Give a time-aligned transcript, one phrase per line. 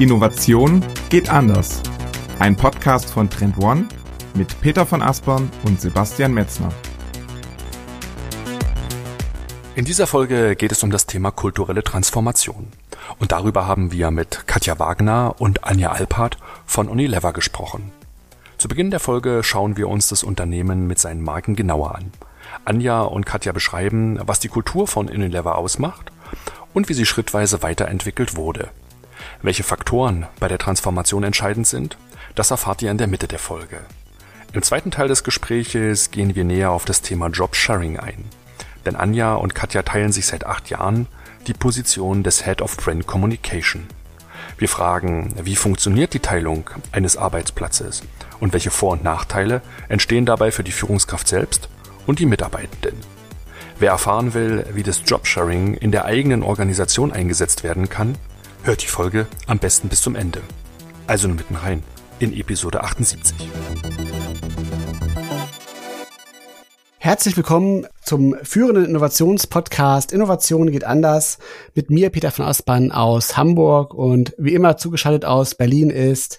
[0.00, 1.82] Innovation geht anders.
[2.38, 3.86] Ein Podcast von Trend One
[4.32, 6.70] mit Peter von Aspern und Sebastian Metzner.
[9.74, 12.68] In dieser Folge geht es um das Thema kulturelle Transformation.
[13.18, 17.92] Und darüber haben wir mit Katja Wagner und Anja Alpert von Unilever gesprochen.
[18.56, 22.10] Zu Beginn der Folge schauen wir uns das Unternehmen mit seinen Marken genauer an.
[22.64, 26.10] Anja und Katja beschreiben, was die Kultur von Unilever ausmacht
[26.72, 28.70] und wie sie schrittweise weiterentwickelt wurde.
[29.42, 31.96] Welche Faktoren bei der Transformation entscheidend sind,
[32.34, 33.80] das erfahrt ihr in der Mitte der Folge.
[34.52, 38.24] Im zweiten Teil des Gespräches gehen wir näher auf das Thema Job-Sharing ein.
[38.84, 41.06] Denn Anja und Katja teilen sich seit acht Jahren
[41.46, 43.86] die Position des Head of Brand Communication.
[44.58, 48.02] Wir fragen, wie funktioniert die Teilung eines Arbeitsplatzes
[48.40, 51.68] und welche Vor- und Nachteile entstehen dabei für die Führungskraft selbst
[52.06, 52.94] und die Mitarbeitenden.
[53.78, 58.16] Wer erfahren will, wie das Jobsharing in der eigenen Organisation eingesetzt werden kann,
[58.62, 60.42] hört die Folge am besten bis zum Ende.
[61.06, 61.82] Also nur mitten rein
[62.18, 63.34] in Episode 78.
[66.98, 71.38] Herzlich willkommen zum führenden Innovationspodcast Innovation geht anders
[71.74, 76.38] mit mir Peter von Ostbann aus Hamburg und wie immer zugeschaltet aus Berlin ist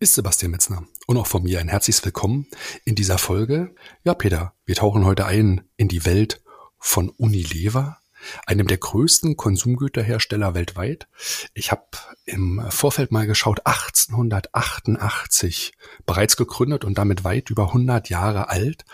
[0.00, 2.46] ist Sebastian Metzner und auch von mir ein herzliches Willkommen
[2.84, 3.74] in dieser Folge.
[4.04, 6.40] Ja, Peter, wir tauchen heute ein in die Welt
[6.78, 7.98] von Unilever,
[8.46, 11.08] einem der größten Konsumgüterhersteller weltweit.
[11.54, 11.86] Ich habe
[12.24, 15.72] im Vorfeld mal geschaut, 1888
[16.06, 18.84] bereits gegründet und damit weit über 100 Jahre alt,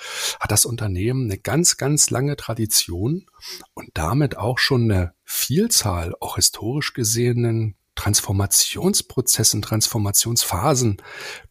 [0.41, 3.27] hat das Unternehmen eine ganz, ganz lange Tradition
[3.75, 11.01] und damit auch schon eine Vielzahl, auch historisch gesehenen Transformationsprozessen, Transformationsphasen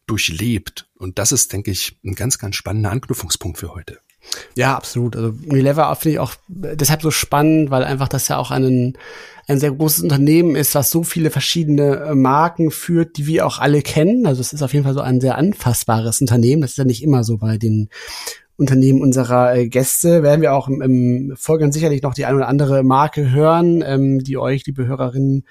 [0.06, 0.88] durchlebt.
[0.96, 4.00] Und das ist, denke ich, ein ganz, ganz spannender Anknüpfungspunkt für heute.
[4.56, 5.16] Ja, absolut.
[5.16, 8.94] Also Unilever finde ich auch deshalb so spannend, weil einfach das ja auch ein,
[9.46, 13.58] ein sehr großes Unternehmen ist, was so viele verschiedene äh, Marken führt, die wir auch
[13.58, 14.26] alle kennen.
[14.26, 16.62] Also es ist auf jeden Fall so ein sehr anfassbares Unternehmen.
[16.62, 17.88] Das ist ja nicht immer so bei den
[18.56, 20.22] Unternehmen unserer äh, Gäste.
[20.22, 24.20] Werden wir auch im, im Folgern sicherlich noch die eine oder andere Marke hören, ähm,
[24.20, 25.44] die euch, liebe Hörerinnen,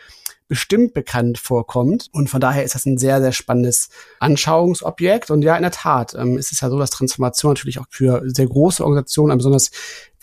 [0.48, 2.10] bestimmt bekannt vorkommt.
[2.12, 3.90] Und von daher ist das ein sehr, sehr spannendes
[4.20, 5.32] Anschauungsobjekt.
[5.32, 8.22] Und ja, in der Tat ähm, ist es ja so, dass Transformation natürlich auch für
[8.26, 9.72] sehr große Organisationen ein besonders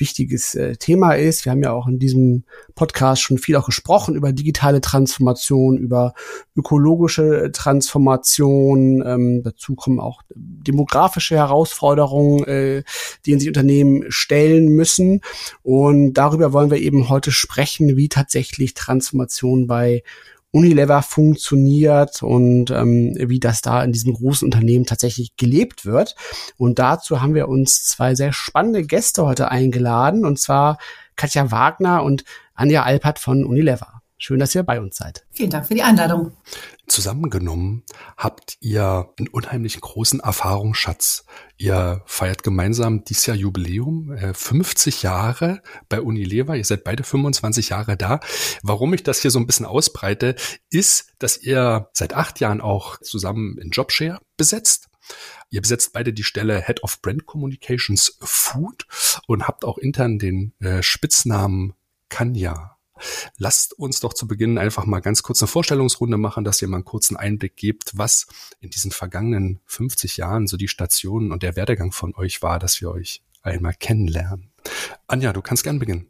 [0.01, 1.45] wichtiges äh, Thema ist.
[1.45, 2.45] Wir haben ja auch in diesem
[2.75, 6.15] Podcast schon viel auch gesprochen über digitale Transformation, über
[6.57, 9.03] ökologische Transformation.
[9.07, 12.83] Ähm, dazu kommen auch demografische Herausforderungen, äh,
[13.27, 15.21] denen sich Unternehmen stellen müssen.
[15.63, 20.03] Und darüber wollen wir eben heute sprechen, wie tatsächlich Transformation bei
[20.53, 26.16] Unilever funktioniert und ähm, wie das da in diesem großen Unternehmen tatsächlich gelebt wird.
[26.56, 30.78] Und dazu haben wir uns zwei sehr spannende Gäste heute eingeladen, und zwar
[31.15, 32.25] Katja Wagner und
[32.55, 34.00] Anja Alpert von Unilever.
[34.23, 35.25] Schön, dass ihr bei uns seid.
[35.31, 36.37] Vielen Dank für die Einladung.
[36.87, 37.85] Zusammengenommen
[38.19, 41.25] habt ihr einen unheimlich großen Erfahrungsschatz.
[41.57, 46.55] Ihr feiert gemeinsam dieses Jahr Jubiläum, 50 äh, Jahre bei Unilever.
[46.55, 48.21] Ihr seid beide 25 Jahre da.
[48.63, 50.35] Warum ich das hier so ein bisschen ausbreite,
[50.69, 54.91] ist, dass ihr seit acht Jahren auch zusammen in Jobshare besetzt.
[55.49, 58.85] Ihr besetzt beide die Stelle Head of Brand Communications Food
[59.27, 61.73] und habt auch intern den äh, Spitznamen
[62.11, 62.77] Kanya
[63.38, 66.78] Lasst uns doch zu Beginn einfach mal ganz kurz eine Vorstellungsrunde machen, dass ihr mal
[66.78, 68.27] einen kurzen Einblick gebt, was
[68.61, 72.81] in diesen vergangenen 50 Jahren so die Stationen und der Werdegang von euch war, dass
[72.81, 74.50] wir euch einmal kennenlernen.
[75.06, 76.06] Anja, du kannst gern beginnen.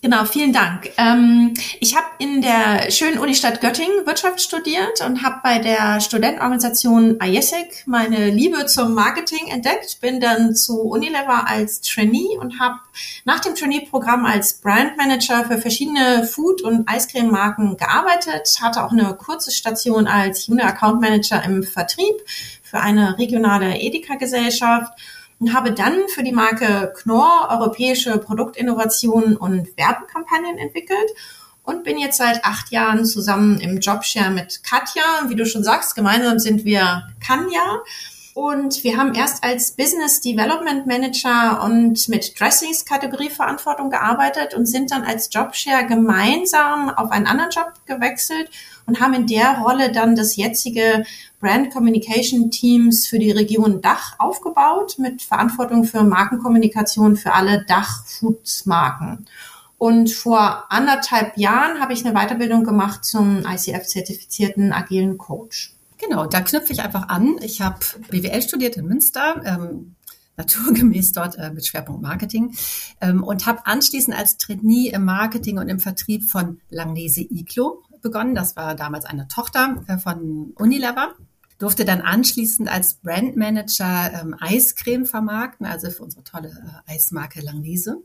[0.00, 0.92] Genau, vielen Dank.
[0.96, 7.18] Ähm, ich habe in der schönen Unistadt Göttingen Wirtschaft studiert und habe bei der Studentenorganisation
[7.20, 12.78] IESEC meine Liebe zum Marketing entdeckt, bin dann zu Unilever als Trainee und habe
[13.24, 19.14] nach dem Trainee-Programm als Brand Manager für verschiedene Food- und Eiscreme-Marken gearbeitet, hatte auch eine
[19.14, 22.14] kurze Station als Junior Account Manager im Vertrieb
[22.62, 24.92] für eine regionale Edeka-Gesellschaft
[25.40, 31.10] und habe dann für die Marke Knorr europäische Produktinnovationen und Werbekampagnen entwickelt
[31.62, 35.02] und bin jetzt seit acht Jahren zusammen im Jobshare mit Katja.
[35.28, 37.82] Wie du schon sagst, gemeinsam sind wir Kanya.
[38.40, 44.92] Und wir haben erst als Business Development Manager und mit Dressings Kategorieverantwortung gearbeitet und sind
[44.92, 48.48] dann als Jobshare gemeinsam auf einen anderen Job gewechselt
[48.86, 51.04] und haben in der Rolle dann das jetzige
[51.40, 59.26] Brand Communication Teams für die Region Dach aufgebaut mit Verantwortung für Markenkommunikation für alle Dach-Foods-Marken.
[59.78, 65.74] Und vor anderthalb Jahren habe ich eine Weiterbildung gemacht zum ICF-zertifizierten agilen Coach.
[65.98, 67.38] Genau, da knüpfe ich einfach an.
[67.42, 67.78] Ich habe
[68.10, 69.96] BWL studiert in Münster, ähm,
[70.36, 72.54] naturgemäß dort äh, mit Schwerpunkt Marketing
[73.00, 78.34] ähm, und habe anschließend als Trainee im Marketing und im Vertrieb von Langnese Iglo begonnen.
[78.34, 81.14] Das war damals eine Tochter äh, von Unilever
[81.58, 86.48] durfte dann anschließend als Brandmanager ähm, Eiscreme vermarkten, also für unsere tolle
[86.86, 87.98] äh, Eismarke Langnese.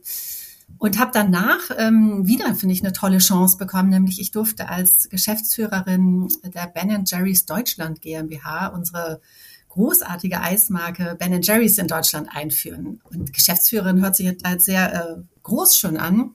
[0.78, 5.10] Und habe danach ähm, wieder, finde ich, eine tolle Chance bekommen, nämlich ich durfte als
[5.10, 9.22] Geschäftsführerin der Ben Jerry's Deutschland GmbH unsere
[9.70, 13.02] großartige Eismarke Ben Jerry's in Deutschland einführen.
[13.10, 16.32] Und Geschäftsführerin hört sich jetzt halt sehr äh, groß schon an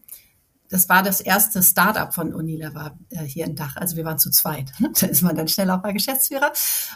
[0.71, 3.77] das war das erste Startup von Unilever äh, hier in Dach.
[3.77, 4.73] Also wir waren zu zweit.
[5.01, 6.53] da ist man dann schnell auch mal Geschäftsführer.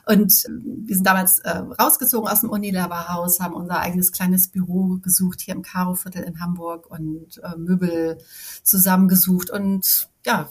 [0.07, 4.99] Und ähm, wir sind damals äh, rausgezogen aus dem Unilever-Haus, haben unser eigenes kleines Büro
[5.03, 8.19] gesucht hier im Karo-Viertel in Hamburg und äh, Möbel
[8.63, 10.49] zusammengesucht und ja,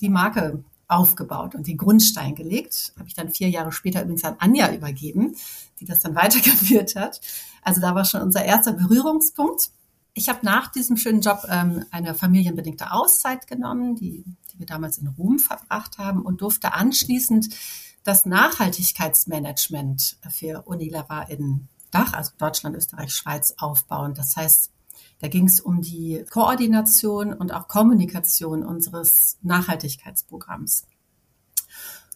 [0.00, 2.92] die Marke aufgebaut und den Grundstein gelegt.
[2.98, 5.34] Habe ich dann vier Jahre später übrigens an Anja übergeben,
[5.80, 7.20] die das dann weitergeführt hat.
[7.62, 9.70] Also da war schon unser erster Berührungspunkt.
[10.16, 14.98] Ich habe nach diesem schönen Job ähm, eine familienbedingte Auszeit genommen, die, die wir damals
[14.98, 17.48] in Rom verbracht haben und durfte anschließend
[18.04, 24.14] das Nachhaltigkeitsmanagement für Unilever in Dach, also Deutschland, Österreich, Schweiz aufbauen.
[24.14, 24.70] Das heißt,
[25.20, 30.86] da ging es um die Koordination und auch Kommunikation unseres Nachhaltigkeitsprogramms.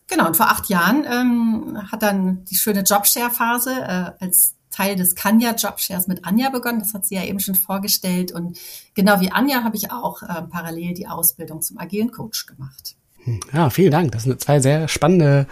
[0.06, 5.14] Genau, und vor acht Jahren ähm, hat dann die schöne Jobshare-Phase äh, als Teil des
[5.14, 6.80] Kanya Jobshares mit Anja begonnen.
[6.80, 8.32] Das hat sie ja eben schon vorgestellt.
[8.32, 8.58] Und
[8.94, 12.96] genau wie Anja habe ich auch äh, parallel die Ausbildung zum agilen Coach gemacht.
[13.24, 14.12] Hm, ja, vielen Dank.
[14.12, 15.46] Das sind zwei sehr spannende,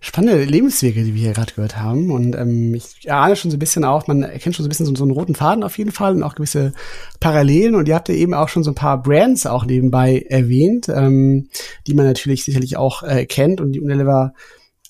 [0.00, 2.10] spannende Lebenswege, die wir hier gerade gehört haben.
[2.10, 4.86] Und ähm, ich ahne schon so ein bisschen auch, man erkennt schon so ein bisschen
[4.86, 6.72] so, so einen roten Faden auf jeden Fall und auch gewisse
[7.20, 7.74] Parallelen.
[7.74, 11.48] Und ihr habt ja eben auch schon so ein paar Brands auch nebenbei erwähnt, ähm,
[11.86, 14.32] die man natürlich sicherlich auch äh, kennt und die Unilever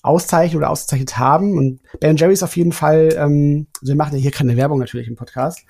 [0.01, 1.57] auszeichnen oder ausgezeichnet haben.
[1.57, 5.07] Und Ben Jerry's auf jeden Fall, ähm, also wir machen ja hier keine Werbung natürlich
[5.07, 5.61] im Podcast.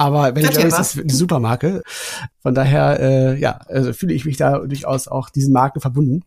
[0.00, 1.82] Aber Ben Jerry's ist eine Supermarke.
[2.40, 6.22] Von daher, äh, ja, also fühle ich mich da durchaus auch diesen Marken verbunden.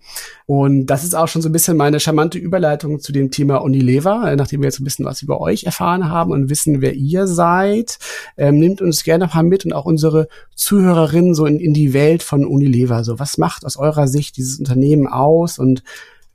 [0.46, 4.30] Und das ist auch schon so ein bisschen meine charmante Überleitung zu dem Thema Unilever,
[4.30, 7.28] äh, nachdem wir jetzt ein bisschen was über euch erfahren haben und wissen, wer ihr
[7.28, 7.98] seid.
[8.36, 11.94] Ähm, nimmt uns gerne noch mal mit und auch unsere Zuhörerinnen so in, in die
[11.94, 13.06] Welt von Unilever.
[13.06, 15.82] So, was macht aus eurer Sicht dieses Unternehmen aus und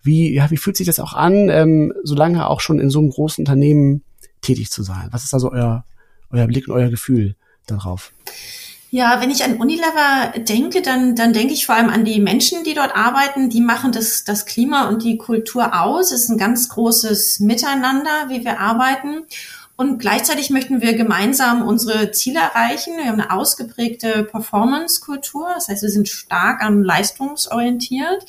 [0.07, 3.01] wie, ja, wie fühlt sich das auch an, ähm, so lange auch schon in so
[3.01, 4.03] einem großen Unternehmen
[4.41, 5.09] tätig zu sein?
[5.11, 5.85] Was ist also euer,
[6.31, 7.35] euer Blick und euer Gefühl
[7.67, 8.13] darauf?
[8.91, 12.63] Ja, wenn ich an Unilever denke, dann, dann denke ich vor allem an die Menschen,
[12.65, 13.51] die dort arbeiten.
[13.51, 16.13] Die machen das, das Klima und die Kultur aus.
[16.13, 19.25] Es ist ein ganz großes Miteinander, wie wir arbeiten.
[19.77, 22.97] Und gleichzeitig möchten wir gemeinsam unsere Ziele erreichen.
[22.97, 25.51] Wir haben eine ausgeprägte Performance-Kultur.
[25.55, 28.25] Das heißt, wir sind stark an leistungsorientiert.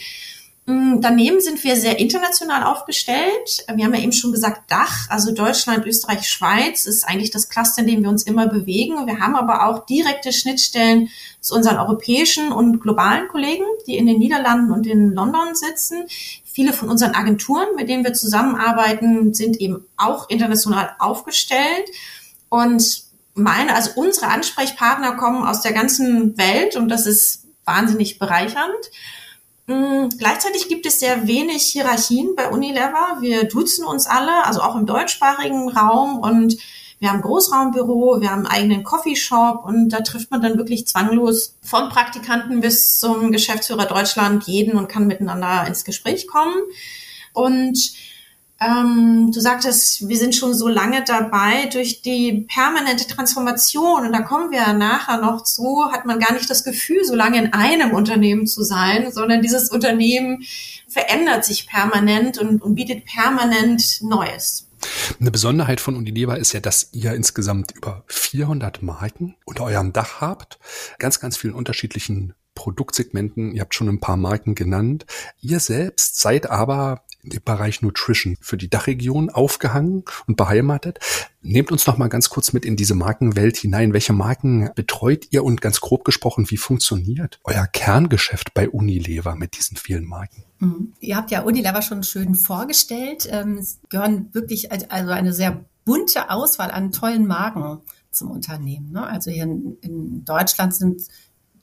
[0.70, 3.66] Mm, daneben sind wir sehr international aufgestellt.
[3.74, 7.82] Wir haben ja eben schon gesagt, Dach, also Deutschland, Österreich, Schweiz ist eigentlich das Cluster,
[7.84, 9.08] in dem wir uns immer bewegen.
[9.08, 11.08] Wir haben aber auch direkte Schnittstellen
[11.40, 16.04] zu unseren europäischen und globalen Kollegen, die in den Niederlanden und in London sitzen.
[16.44, 21.86] Viele von unseren Agenturen, mit denen wir zusammenarbeiten, sind eben auch international aufgestellt.
[22.50, 23.04] Und
[23.36, 28.92] meine, also unsere Ansprechpartner kommen aus der ganzen Welt und das ist wahnsinnig bereichernd.
[29.68, 33.18] Mm, gleichzeitig gibt es sehr wenig Hierarchien bei Unilever.
[33.20, 36.58] Wir duzen uns alle, also auch im deutschsprachigen Raum und
[37.00, 41.56] wir haben Großraumbüro, wir haben einen eigenen Coffeeshop und da trifft man dann wirklich zwanglos
[41.62, 46.56] von Praktikanten bis zum Geschäftsführer Deutschland jeden und kann miteinander ins Gespräch kommen.
[47.34, 47.78] Und
[48.60, 54.22] ähm, du sagtest, wir sind schon so lange dabei durch die permanente Transformation und da
[54.22, 57.92] kommen wir nachher noch zu, hat man gar nicht das Gefühl, so lange in einem
[57.92, 60.44] Unternehmen zu sein, sondern dieses Unternehmen
[60.88, 64.68] verändert sich permanent und, und bietet permanent Neues.
[65.20, 70.22] Eine Besonderheit von Unilever ist ja, dass ihr insgesamt über 400 Marken unter eurem Dach
[70.22, 70.60] habt,
[71.00, 73.54] ganz, ganz vielen unterschiedlichen Produktsegmenten.
[73.54, 75.06] Ihr habt schon ein paar Marken genannt.
[75.42, 81.00] Ihr selbst seid aber im Bereich Nutrition für die Dachregion aufgehangen und beheimatet.
[81.42, 83.94] Nehmt uns noch mal ganz kurz mit in diese Markenwelt hinein.
[83.94, 89.58] Welche Marken betreut ihr und ganz grob gesprochen, wie funktioniert euer Kerngeschäft bei Unilever mit
[89.58, 90.44] diesen vielen Marken?
[90.60, 90.94] Mhm.
[91.00, 93.28] Ihr habt ja Unilever schon schön vorgestellt.
[93.32, 97.80] Ähm, es gehören wirklich also eine sehr bunte Auswahl an tollen Marken
[98.12, 98.92] zum Unternehmen.
[98.92, 99.06] Ne?
[99.06, 101.02] Also hier in Deutschland sind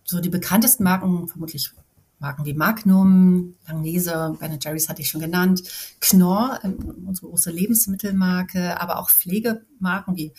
[0.04, 1.72] so die bekanntesten Marken vermutlich
[2.18, 5.62] Marken wie Magnum, Langnese, Ben Jerry's hatte ich schon genannt,
[6.00, 10.32] Knorr, ähm, unsere große Lebensmittelmarke, aber auch Pflegemarken wie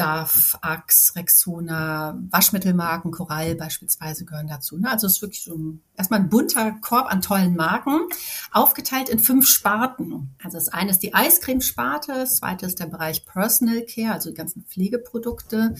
[0.00, 4.78] Dove, Axe, Rexona, Waschmittelmarken, Coral beispielsweise gehören dazu.
[4.78, 4.90] Ne?
[4.90, 8.00] Also es ist wirklich so ein, erstmal ein bunter Korb an tollen Marken,
[8.50, 10.34] aufgeteilt in fünf Sparten.
[10.42, 14.36] Also das eine ist die Eiscreme-Sparte, das zweite ist der Bereich Personal Care, also die
[14.36, 15.74] ganzen Pflegeprodukte.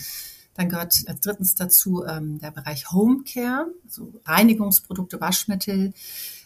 [0.61, 5.95] Dann gehört als drittens dazu ähm, der Bereich Home Care, also Reinigungsprodukte, Waschmittel,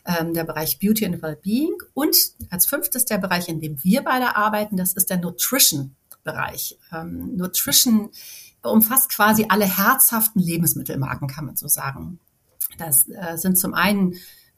[0.06, 2.16] ähm, der Bereich Beauty and Wellbeing und
[2.48, 6.78] als fünftes der Bereich, in dem wir beide arbeiten, das ist der Nutrition-Bereich.
[6.92, 8.10] Ähm, Nutrition
[8.62, 12.20] umfasst quasi alle herzhaften Lebensmittelmarken, kann man so sagen.
[12.78, 14.14] Das äh, sind zum einen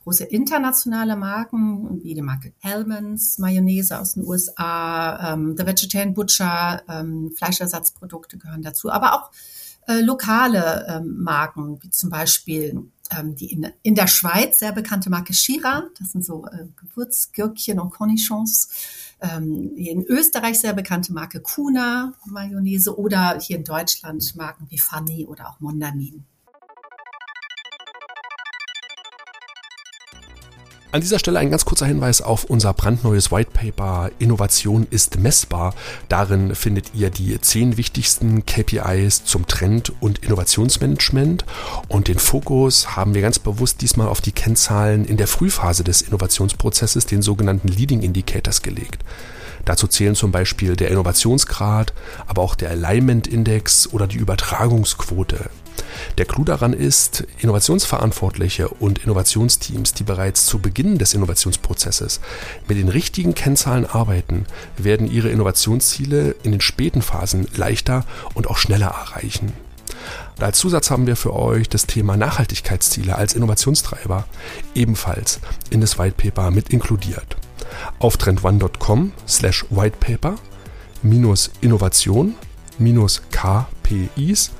[0.06, 6.80] große internationale Marken wie die Marke Hellmann's, Mayonnaise aus den USA, ähm, The Vegetarian Butcher,
[6.88, 9.32] ähm, Fleischersatzprodukte gehören dazu, aber auch
[9.88, 12.84] äh, lokale ähm, Marken, wie zum Beispiel
[13.18, 17.80] ähm, die in, in der Schweiz sehr bekannte Marke Shira, das sind so äh, Gewürzgürkchen
[17.80, 18.70] und Cornichons.
[19.20, 25.26] Ähm, in Österreich sehr bekannte Marke Kuna Mayonnaise oder hier in Deutschland Marken wie Fanny
[25.26, 26.24] oder auch Mondamin.
[30.96, 35.74] An dieser Stelle ein ganz kurzer Hinweis auf unser brandneues White Paper Innovation ist messbar.
[36.08, 41.44] Darin findet ihr die zehn wichtigsten KPIs zum Trend- und Innovationsmanagement
[41.88, 46.00] und den Fokus haben wir ganz bewusst diesmal auf die Kennzahlen in der Frühphase des
[46.00, 49.04] Innovationsprozesses, den sogenannten Leading Indicators gelegt.
[49.66, 51.92] Dazu zählen zum Beispiel der Innovationsgrad,
[52.26, 55.50] aber auch der Alignment Index oder die Übertragungsquote.
[56.18, 62.20] Der Clou daran ist, Innovationsverantwortliche und Innovationsteams, die bereits zu Beginn des Innovationsprozesses
[62.68, 68.04] mit den richtigen Kennzahlen arbeiten, werden ihre Innovationsziele in den späten Phasen leichter
[68.34, 69.52] und auch schneller erreichen.
[70.38, 74.26] als Zusatz haben wir für euch das Thema Nachhaltigkeitsziele als Innovationstreiber
[74.74, 75.40] ebenfalls
[75.70, 77.36] in das Whitepaper mit inkludiert.
[77.98, 80.36] Auf trendone.com slash whitepaper
[81.02, 82.34] minus Innovation
[82.78, 84.50] minus KPIs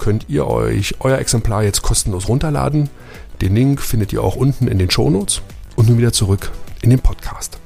[0.00, 2.88] könnt ihr euch euer Exemplar jetzt kostenlos runterladen.
[3.40, 5.42] Den Link findet ihr auch unten in den Shownotes.
[5.76, 6.50] Und nun wieder zurück
[6.82, 7.58] in den Podcast.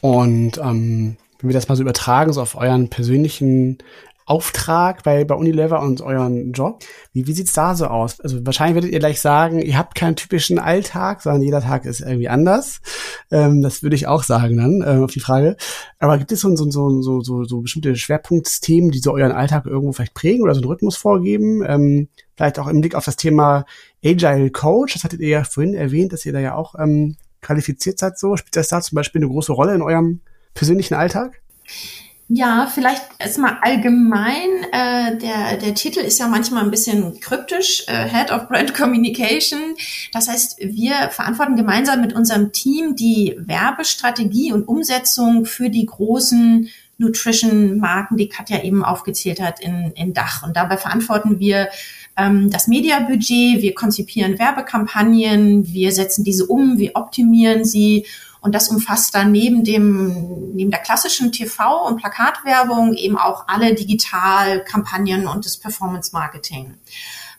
[0.00, 3.78] Und ähm, wenn wir das mal so übertragen, so auf euren persönlichen
[4.26, 6.82] Auftrag bei, bei Unilever und euren Job.
[7.12, 8.20] Wie, wie sieht's da so aus?
[8.20, 12.00] Also wahrscheinlich werdet ihr gleich sagen, ihr habt keinen typischen Alltag, sondern jeder Tag ist
[12.00, 12.80] irgendwie anders.
[13.30, 15.56] Ähm, das würde ich auch sagen dann äh, auf die Frage.
[15.98, 19.66] Aber gibt es so, so, so, so, so, so bestimmte Schwerpunktthemen, die so euren Alltag
[19.66, 21.62] irgendwo vielleicht prägen oder so einen Rhythmus vorgeben?
[21.66, 23.64] Ähm, vielleicht auch im Blick auf das Thema
[24.04, 24.94] Agile Coach.
[24.94, 28.18] Das hattet ihr ja vorhin erwähnt, dass ihr da ja auch ähm, qualifiziert seid.
[28.18, 30.20] So spielt das da zum Beispiel eine große Rolle in eurem
[30.54, 31.40] persönlichen Alltag?
[32.34, 34.48] Ja, vielleicht erstmal allgemein.
[34.72, 39.74] Äh, der, der Titel ist ja manchmal ein bisschen kryptisch, äh, Head of Brand Communication.
[40.12, 46.70] Das heißt, wir verantworten gemeinsam mit unserem Team die Werbestrategie und Umsetzung für die großen
[46.96, 50.42] Nutrition-Marken, die Katja eben aufgezählt hat, in, in Dach.
[50.42, 51.68] Und dabei verantworten wir
[52.16, 58.06] ähm, das Mediabudget, wir konzipieren Werbekampagnen, wir setzen diese um, wir optimieren sie
[58.42, 63.74] und das umfasst dann neben dem, neben der klassischen TV- und Plakatwerbung eben auch alle
[63.74, 66.74] Digitalkampagnen und das Performance-Marketing.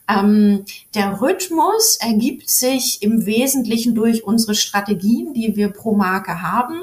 [0.08, 6.80] Ähm, der Rhythmus ergibt sich im Wesentlichen durch unsere Strategien, die wir pro Marke haben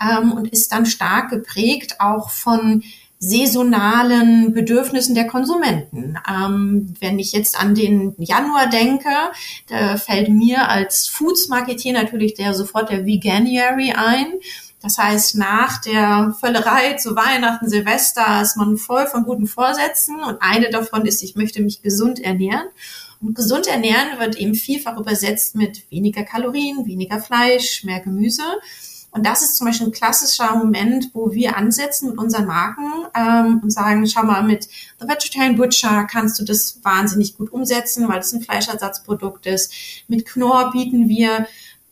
[0.00, 2.82] ähm, und ist dann stark geprägt auch von
[3.18, 6.16] saisonalen Bedürfnissen der Konsumenten.
[6.28, 9.10] Ähm, wenn ich jetzt an den Januar denke,
[9.68, 14.26] da fällt mir als Foods-Marketier natürlich der sofort der Veganuary ein.
[14.80, 20.40] Das heißt, nach der Völlerei zu Weihnachten, Silvester ist man voll von guten Vorsätzen und
[20.40, 22.66] eine davon ist, ich möchte mich gesund ernähren.
[23.20, 28.44] Und gesund ernähren wird eben vielfach übersetzt mit weniger Kalorien, weniger Fleisch, mehr Gemüse.
[29.10, 33.60] Und das ist zum Beispiel ein klassischer Moment, wo wir ansetzen mit unseren Marken ähm,
[33.62, 34.68] und sagen, schau mal, mit
[35.00, 39.72] The Vegetarian Butcher kannst du das wahnsinnig gut umsetzen, weil es ein Fleischersatzprodukt ist.
[40.08, 41.46] Mit Knorr bieten wir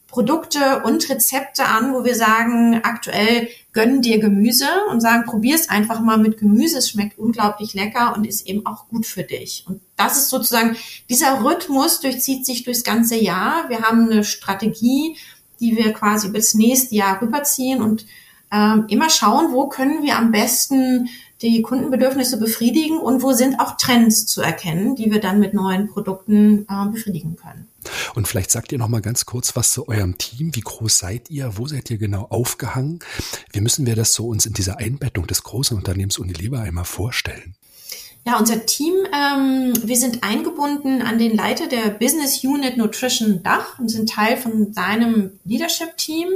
[0.08, 6.00] Produkte und Rezepte an, wo wir sagen, aktuell gönnen dir Gemüse und sagen, probier's einfach
[6.00, 6.78] mal mit Gemüse.
[6.78, 9.64] Es schmeckt unglaublich lecker und ist eben auch gut für dich.
[9.68, 10.76] Und das ist sozusagen,
[11.10, 13.68] dieser Rhythmus durchzieht sich durchs ganze Jahr.
[13.68, 15.16] Wir haben eine Strategie,
[15.60, 18.06] die wir quasi bis nächste Jahr rüberziehen und
[18.52, 21.08] ähm, immer schauen, wo können wir am besten
[21.42, 25.88] die Kundenbedürfnisse befriedigen und wo sind auch Trends zu erkennen, die wir dann mit neuen
[25.88, 27.68] Produkten äh, befriedigen können.
[28.14, 30.54] Und vielleicht sagt ihr noch mal ganz kurz was zu eurem Team.
[30.54, 31.58] Wie groß seid ihr?
[31.58, 33.00] Wo seid ihr genau aufgehangen?
[33.52, 37.55] Wie müssen wir das so uns in dieser Einbettung des großen Unternehmens Unilever einmal vorstellen?
[38.26, 43.78] Ja, unser Team, ähm, wir sind eingebunden an den Leiter der Business Unit Nutrition Dach
[43.78, 46.30] und sind Teil von seinem Leadership-Team.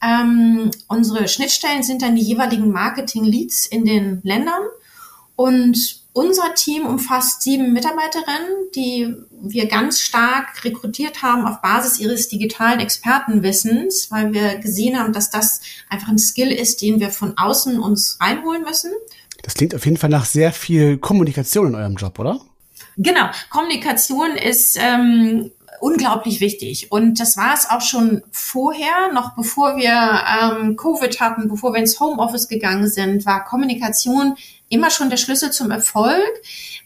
[0.00, 4.62] Ähm, unsere Schnittstellen sind dann die jeweiligen Marketing-Leads in den Ländern
[5.34, 9.12] und unser Team umfasst sieben Mitarbeiterinnen, die
[9.42, 15.30] wir ganz stark rekrutiert haben auf Basis ihres digitalen Expertenwissens, weil wir gesehen haben, dass
[15.30, 18.92] das einfach ein Skill ist, den wir von außen uns reinholen müssen.
[19.44, 22.40] Das klingt auf jeden Fall nach sehr viel Kommunikation in eurem Job, oder?
[22.96, 26.90] Genau, Kommunikation ist ähm, unglaublich wichtig.
[26.90, 30.22] Und das war es auch schon vorher, noch bevor wir
[30.62, 34.36] ähm, Covid hatten, bevor wir ins Homeoffice gegangen sind, war Kommunikation
[34.70, 36.24] immer schon der Schlüssel zum Erfolg,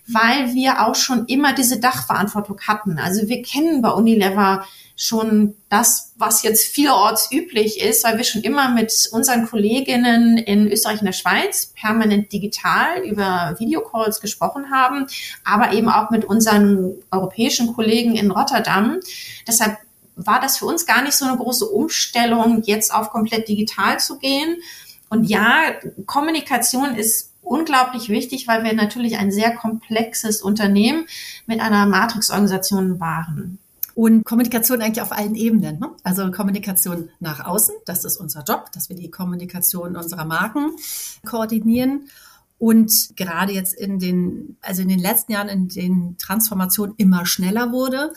[0.08, 2.98] weil wir auch schon immer diese Dachverantwortung hatten.
[2.98, 4.64] Also wir kennen bei Unilever
[5.00, 10.66] schon das, was jetzt vielerorts üblich ist, weil wir schon immer mit unseren Kolleginnen in
[10.66, 15.06] Österreich und der Schweiz permanent digital über Videocalls gesprochen haben,
[15.44, 18.98] aber eben auch mit unseren europäischen Kollegen in Rotterdam.
[19.46, 19.76] Deshalb
[20.16, 24.18] war das für uns gar nicht so eine große Umstellung, jetzt auf komplett digital zu
[24.18, 24.56] gehen.
[25.10, 25.74] Und ja,
[26.06, 31.06] Kommunikation ist unglaublich wichtig, weil wir natürlich ein sehr komplexes Unternehmen
[31.46, 33.60] mit einer Matrixorganisation waren
[33.98, 35.80] und Kommunikation eigentlich auf allen Ebenen.
[35.80, 35.90] Ne?
[36.04, 40.70] Also Kommunikation nach außen, das ist unser Job, dass wir die Kommunikation unserer Marken
[41.26, 42.08] koordinieren.
[42.58, 47.72] Und gerade jetzt in den, also in den letzten Jahren, in denen Transformation immer schneller
[47.72, 48.12] wurde,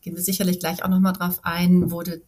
[0.00, 2.22] gehen wir sicherlich gleich auch nochmal drauf ein, wurde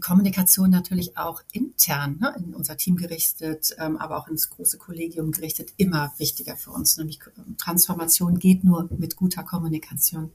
[0.00, 5.32] Kommunikation natürlich auch intern ne, in unser Team gerichtet, ähm, aber auch ins große Kollegium
[5.32, 6.96] gerichtet, immer wichtiger für uns.
[6.96, 10.30] Nämlich ähm, Transformation geht nur mit guter Kommunikation.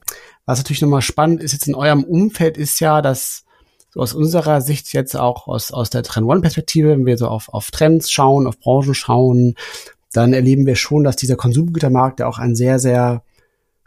[0.46, 3.46] Was natürlich nochmal spannend ist jetzt in eurem Umfeld, ist ja, dass
[3.90, 7.50] so aus unserer Sicht jetzt auch aus, aus der Trend One-Perspektive, wenn wir so auf,
[7.50, 9.56] auf Trends schauen, auf Branchen schauen,
[10.14, 13.24] dann erleben wir schon, dass dieser Konsumgütermarkt ja auch ein sehr, sehr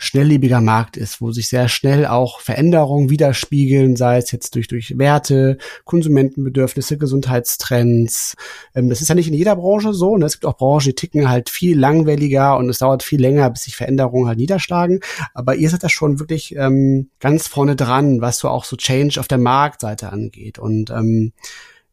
[0.02, 4.96] schnelllebiger Markt ist, wo sich sehr schnell auch Veränderungen widerspiegeln, sei es jetzt durch, durch
[4.96, 8.34] Werte, Konsumentenbedürfnisse, Gesundheitstrends.
[8.74, 10.16] Ähm, das ist ja nicht in jeder Branche so.
[10.16, 10.24] Ne?
[10.24, 13.64] Es gibt auch Branchen, die ticken halt viel langwelliger und es dauert viel länger, bis
[13.64, 15.00] sich Veränderungen halt niederschlagen.
[15.34, 19.20] Aber ihr seid da schon wirklich ähm, ganz vorne dran, was so auch so Change
[19.20, 20.58] auf der Marktseite angeht.
[20.58, 21.34] Und ähm,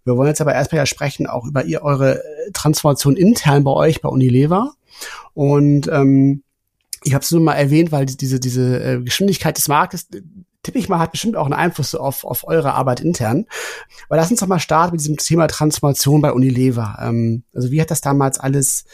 [0.05, 2.21] wir wollen jetzt aber erstmal ja sprechen auch über ihr, eure
[2.53, 4.71] Transformation intern bei euch, bei Unilever.
[5.33, 6.43] Und ähm,
[7.03, 10.21] ich habe es nur mal erwähnt, weil diese, diese äh, Geschwindigkeit des Marktes, äh,
[10.63, 13.45] tippe ich mal, hat bestimmt auch einen Einfluss auf, auf eure Arbeit intern.
[14.07, 16.97] Aber lass uns doch mal starten mit diesem Thema Transformation bei Unilever.
[17.01, 18.85] Ähm, also wie hat das damals alles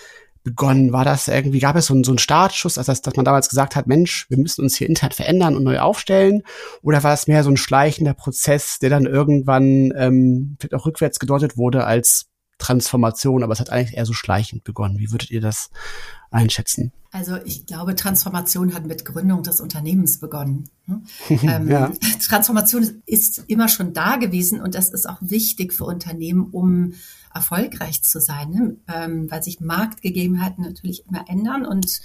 [0.44, 0.92] begonnen?
[0.92, 3.50] War das irgendwie, gab es so einen, so einen Startschuss, also dass, dass man damals
[3.50, 6.44] gesagt hat, Mensch, wir müssen uns hier intern verändern und neu aufstellen?
[6.82, 11.20] Oder war das mehr so ein schleichender Prozess, der dann irgendwann ähm, vielleicht auch rückwärts
[11.20, 12.28] gedeutet wurde als
[12.60, 15.00] Transformation, aber es hat eigentlich eher so schleichend begonnen.
[15.00, 15.70] Wie würdet ihr das
[16.30, 16.94] einschätzen?
[17.14, 20.68] Also ich glaube, Transformation hat mit Gründung des Unternehmens begonnen.
[20.88, 21.04] Ne?
[21.44, 21.92] ähm, ja.
[22.20, 26.96] Transformation ist immer schon da gewesen und das ist auch wichtig für Unternehmen, um
[27.32, 28.78] erfolgreich zu sein, ne?
[28.88, 32.02] ähm, weil sich Marktgegebenheiten natürlich immer ändern und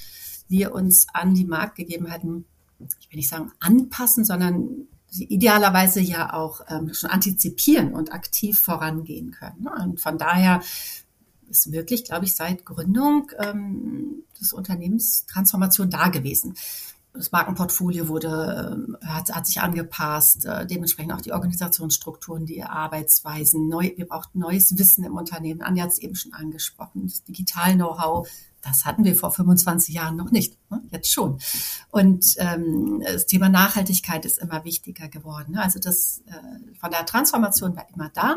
[0.49, 2.45] wir uns an die Marktgegebenheiten,
[2.79, 9.31] ich will nicht sagen anpassen, sondern idealerweise ja auch ähm, schon antizipieren und aktiv vorangehen
[9.31, 9.63] können.
[9.63, 9.71] Ne?
[9.85, 10.61] Und von daher
[11.49, 16.55] ist wirklich, glaube ich, seit Gründung ähm, des Unternehmens Transformation da gewesen.
[17.15, 23.69] Das Markenportfolio wurde, äh, hat, hat sich angepasst, äh, dementsprechend auch die Organisationsstrukturen, die Arbeitsweisen.
[23.69, 25.63] Neu, wir brauchten neues Wissen im Unternehmen.
[25.63, 28.29] Anja hat es eben schon angesprochen, das Digital-Know-how.
[28.61, 30.83] Das hatten wir vor 25 Jahren noch nicht, ne?
[30.91, 31.39] jetzt schon.
[31.91, 35.53] Und ähm, das Thema Nachhaltigkeit ist immer wichtiger geworden.
[35.53, 35.63] Ne?
[35.63, 38.37] Also das äh, von der Transformation war immer da.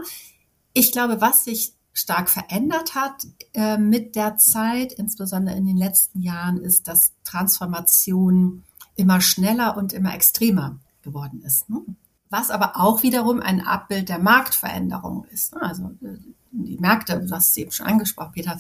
[0.74, 6.22] Ich glaube, was sich stark verändert hat äh, mit der Zeit, insbesondere in den letzten
[6.22, 8.64] Jahren, ist, dass Transformation
[8.96, 11.70] immer schneller und immer extremer geworden ist.
[11.70, 11.82] Ne?
[12.30, 15.54] Was aber auch wiederum ein Abbild der Marktveränderung ist.
[15.54, 15.62] Ne?
[15.62, 16.18] Also äh,
[16.52, 18.58] die Märkte, du hast es eben schon angesprochen, Peter,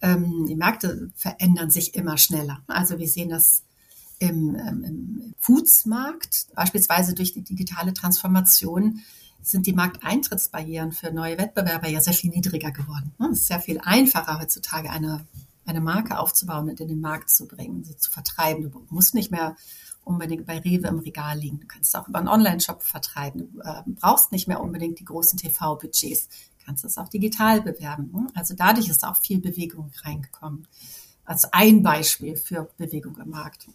[0.00, 2.62] ähm, die Märkte verändern sich immer schneller.
[2.66, 3.62] Also wir sehen das
[4.18, 9.00] im, ähm, im Foodsmarkt, beispielsweise durch die digitale Transformation,
[9.42, 13.12] sind die Markteintrittsbarrieren für neue Wettbewerber ja sehr viel niedriger geworden.
[13.32, 15.26] Es ist sehr viel einfacher heutzutage eine,
[15.66, 18.70] eine Marke aufzubauen und in den Markt zu bringen, sie zu vertreiben.
[18.70, 19.56] Du musst nicht mehr
[20.04, 21.60] unbedingt bei Rewe im Regal liegen.
[21.60, 23.52] Du kannst auch über einen Online-Shop vertreiben.
[23.52, 26.28] Du äh, brauchst nicht mehr unbedingt die großen TV-Budgets.
[26.28, 28.28] Du kannst es auch digital bewerben.
[28.34, 30.66] Also dadurch ist auch viel Bewegung reingekommen
[31.24, 33.66] als ein Beispiel für Bewegung im Markt.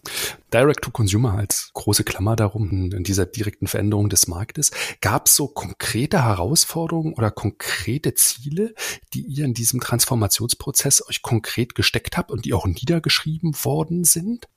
[0.52, 4.70] Direct to Consumer als große Klammer darum, in dieser direkten Veränderung des Marktes.
[5.00, 8.74] Gab es so konkrete Herausforderungen oder konkrete Ziele,
[9.14, 14.48] die ihr in diesem Transformationsprozess euch konkret gesteckt habt und die auch niedergeschrieben worden sind?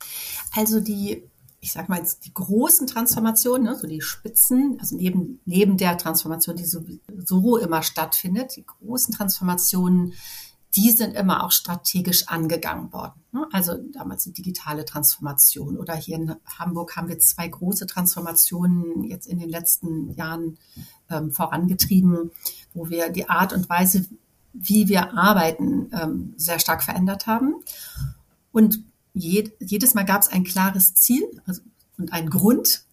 [0.55, 1.23] Also die
[1.63, 5.95] ich sag mal jetzt die großen Transformationen, ne, so die Spitzen, also neben, neben der
[5.95, 6.83] Transformation, die so,
[7.23, 10.13] so immer stattfindet, die großen Transformationen
[10.75, 13.21] die sind immer auch strategisch angegangen worden.
[13.31, 13.45] Ne?
[13.51, 19.27] Also damals die digitale Transformation oder hier in Hamburg haben wir zwei große Transformationen jetzt
[19.27, 20.57] in den letzten Jahren
[21.09, 22.31] ähm, vorangetrieben,
[22.73, 24.05] wo wir die Art und Weise,
[24.53, 27.55] wie wir arbeiten, ähm, sehr stark verändert haben.
[28.53, 31.61] Und jed jedes Mal gab es ein klares Ziel also,
[31.97, 32.85] und einen Grund,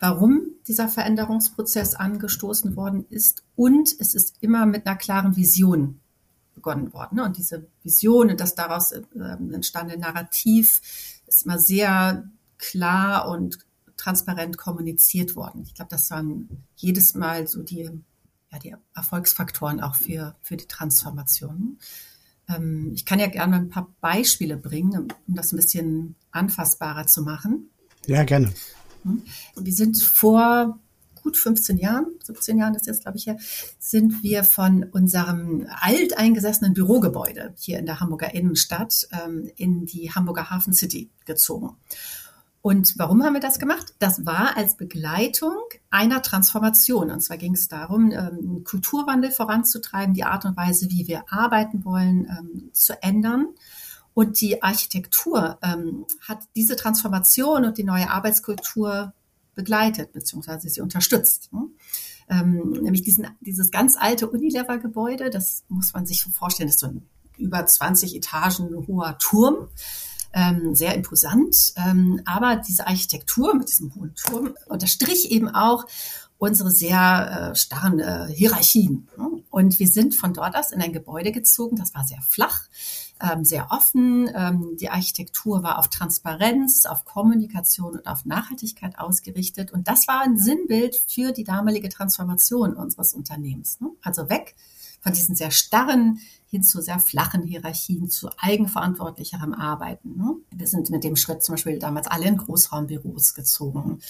[0.00, 3.42] warum dieser Veränderungsprozess angestoßen worden ist.
[3.56, 6.00] Und es ist immer mit einer klaren Vision
[6.66, 7.16] begonnen worden.
[7.16, 7.24] Ne?
[7.24, 9.02] Und diese Vision und das daraus äh,
[9.52, 10.80] entstandene Narrativ
[11.26, 13.58] ist immer sehr klar und
[13.96, 15.62] transparent kommuniziert worden.
[15.64, 17.88] Ich glaube, das waren jedes Mal so die,
[18.50, 21.78] ja, die Erfolgsfaktoren auch für, für die Transformation.
[22.48, 27.22] Ähm, ich kann ja gerne ein paar Beispiele bringen, um das ein bisschen anfassbarer zu
[27.22, 27.70] machen.
[28.06, 28.52] Ja, gerne.
[29.04, 29.22] Hm?
[29.56, 30.80] Wir sind vor
[31.26, 33.36] gut 15 Jahren, 17 Jahren ist jetzt, glaube ich, her,
[33.80, 40.50] sind wir von unserem alteingesessenen Bürogebäude hier in der Hamburger Innenstadt ähm, in die Hamburger
[40.50, 41.70] Hafen City gezogen.
[42.62, 43.94] Und warum haben wir das gemacht?
[43.98, 45.56] Das war als Begleitung
[45.90, 47.10] einer Transformation.
[47.10, 51.84] Und zwar ging es darum, ähm, Kulturwandel voranzutreiben, die Art und Weise, wie wir arbeiten
[51.84, 53.48] wollen, ähm, zu ändern.
[54.14, 59.12] Und die Architektur ähm, hat diese Transformation und die neue Arbeitskultur
[59.56, 60.68] begleitet bzw.
[60.68, 61.52] sie unterstützt.
[61.52, 61.66] Ne?
[62.28, 67.08] Ähm, nämlich diesen, dieses ganz alte Unilever-Gebäude, das muss man sich vorstellen, ist so ein
[67.38, 69.68] über 20 Etagen hoher Turm,
[70.32, 71.72] ähm, sehr imposant.
[71.76, 75.84] Ähm, aber diese Architektur mit diesem hohen Turm unterstrich eben auch
[76.38, 79.08] unsere sehr äh, starren äh, Hierarchien.
[79.16, 79.42] Ne?
[79.50, 82.62] Und wir sind von dort aus in ein Gebäude gezogen, das war sehr flach
[83.20, 84.30] ähm, sehr offen.
[84.34, 89.72] Ähm, die Architektur war auf Transparenz, auf Kommunikation und auf Nachhaltigkeit ausgerichtet.
[89.72, 93.80] Und das war ein Sinnbild für die damalige Transformation unseres Unternehmens.
[93.80, 93.90] Ne?
[94.02, 94.54] Also weg
[95.00, 100.16] von diesen sehr starren hin zu sehr flachen Hierarchien, zu eigenverantwortlicherem Arbeiten.
[100.16, 100.36] Ne?
[100.50, 104.00] Wir sind mit dem Schritt zum Beispiel damals alle in Großraumbüros gezogen.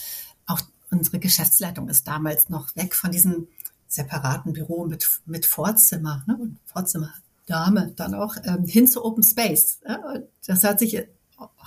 [0.47, 3.49] Auch unsere Geschäftsleitung ist damals noch weg von diesem
[3.89, 6.37] separaten Büro mit, mit Vorzimmer ne?
[6.37, 7.13] und Vorzimmer
[7.47, 9.81] Dame dann auch ähm, hin zu Open Space.
[10.47, 11.07] Das hört sich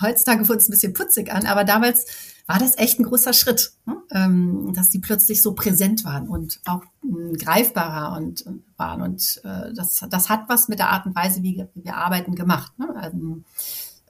[0.02, 2.06] heutzutage für uns ein bisschen putzig an, aber damals
[2.48, 3.98] war das echt ein großer Schritt, ne?
[4.12, 9.04] ähm, dass die plötzlich so präsent waren und auch äh, greifbarer und, und waren.
[9.04, 12.34] Und äh, das, das hat was mit der Art und Weise, wie, wie wir arbeiten,
[12.34, 12.78] gemacht.
[12.80, 12.88] Ne?
[12.96, 13.44] Also,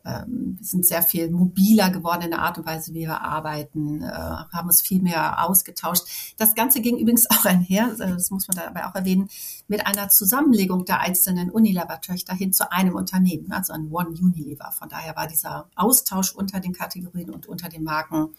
[0.10, 4.02] ähm, wir sind sehr viel mobiler geworden in der Art und Weise, wie wir arbeiten,
[4.02, 6.04] äh, haben uns viel mehr ausgetauscht.
[6.38, 9.30] Das Ganze ging übrigens auch einher, äh, das muss man dabei auch erwähnen,
[9.68, 14.72] mit einer Zusammenlegung der einzelnen Unilever-Töchter hin zu einem Unternehmen, also ein One Unilever.
[14.72, 18.30] Von daher war dieser Austausch unter den Kategorien und unter den Marken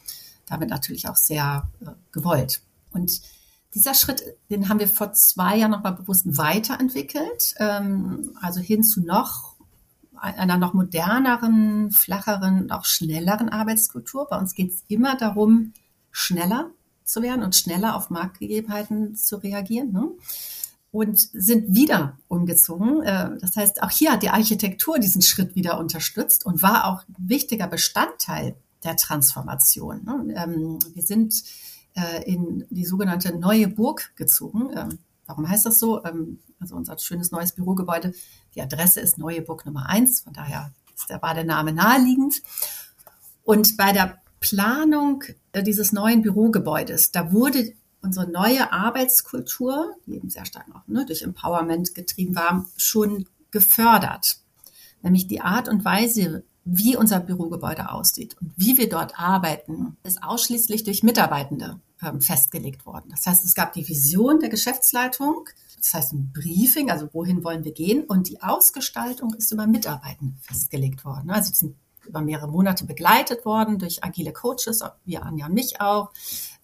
[0.47, 2.63] damit natürlich auch sehr äh, gewollt.
[2.93, 3.21] Und
[3.75, 9.01] dieser Schritt, den haben wir vor zwei Jahren nochmal bewusst weiterentwickelt, ähm, also hin zu
[9.01, 9.50] noch
[10.21, 14.27] einer noch moderneren, flacheren auch schnelleren Arbeitskultur.
[14.29, 15.73] Bei uns geht es immer darum,
[16.13, 16.71] schneller
[17.05, 19.93] zu werden und schneller auf Marktgegebenheiten zu reagieren.
[19.93, 20.09] Ne?
[20.93, 23.03] Und sind wieder umgezogen.
[23.03, 27.03] Äh, das heißt, auch hier hat die Architektur diesen Schritt wieder unterstützt und war auch
[27.09, 30.05] ein wichtiger Bestandteil der Transformation.
[30.05, 30.35] Ne?
[30.37, 31.43] Ähm, wir sind
[31.95, 34.99] äh, in die sogenannte Neue Burg gezogen.
[35.31, 36.05] Warum heißt das so?
[36.05, 38.13] Ähm, also unser schönes neues Bürogebäude
[38.57, 40.73] die Adresse ist Neue Burg Nummer eins, von daher
[41.23, 42.43] war der Name naheliegend.
[43.45, 50.31] Und bei der Planung äh, dieses neuen Bürogebäudes, da wurde unsere neue Arbeitskultur, die eben
[50.31, 54.39] sehr stark auch ne, durch Empowerment getrieben war, schon gefördert.
[55.03, 60.23] Nämlich die Art und Weise, wie unser Bürogebäude aussieht und wie wir dort arbeiten, ist
[60.23, 63.11] ausschließlich durch Mitarbeitende ähm, festgelegt worden.
[63.11, 67.65] Das heißt, es gab die Vision der Geschäftsleitung, das heißt ein Briefing, also wohin wollen
[67.65, 71.31] wir gehen und die Ausgestaltung ist über Mitarbeitende festgelegt worden.
[71.31, 75.81] Also sie sind über mehrere Monate begleitet worden durch agile Coaches, wie Anja und mich
[75.81, 76.11] auch,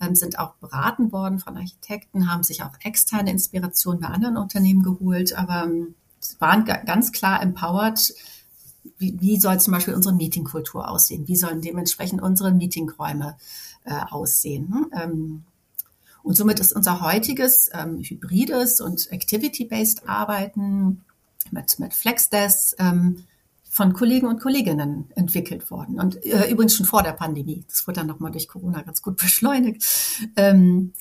[0.00, 4.82] ähm, sind auch beraten worden von Architekten, haben sich auch externe Inspirationen bei anderen Unternehmen
[4.82, 5.94] geholt, aber ähm,
[6.38, 8.14] waren ganz klar empowered,
[8.98, 11.28] wie, wie soll zum Beispiel unsere Meetingkultur aussehen?
[11.28, 13.36] Wie sollen dementsprechend unsere Meetingräume
[13.84, 14.68] äh, aussehen?
[14.70, 14.86] Ne?
[15.02, 15.44] Ähm,
[16.22, 21.04] und somit ist unser heutiges ähm, hybrides und activity-based Arbeiten
[21.52, 23.24] mit, mit FlexDesk ähm,
[23.70, 26.00] von Kollegen und Kolleginnen entwickelt worden.
[26.00, 27.64] Und äh, übrigens schon vor der Pandemie.
[27.68, 29.84] Das wurde dann nochmal durch Corona ganz gut beschleunigt.
[30.34, 30.92] Ähm,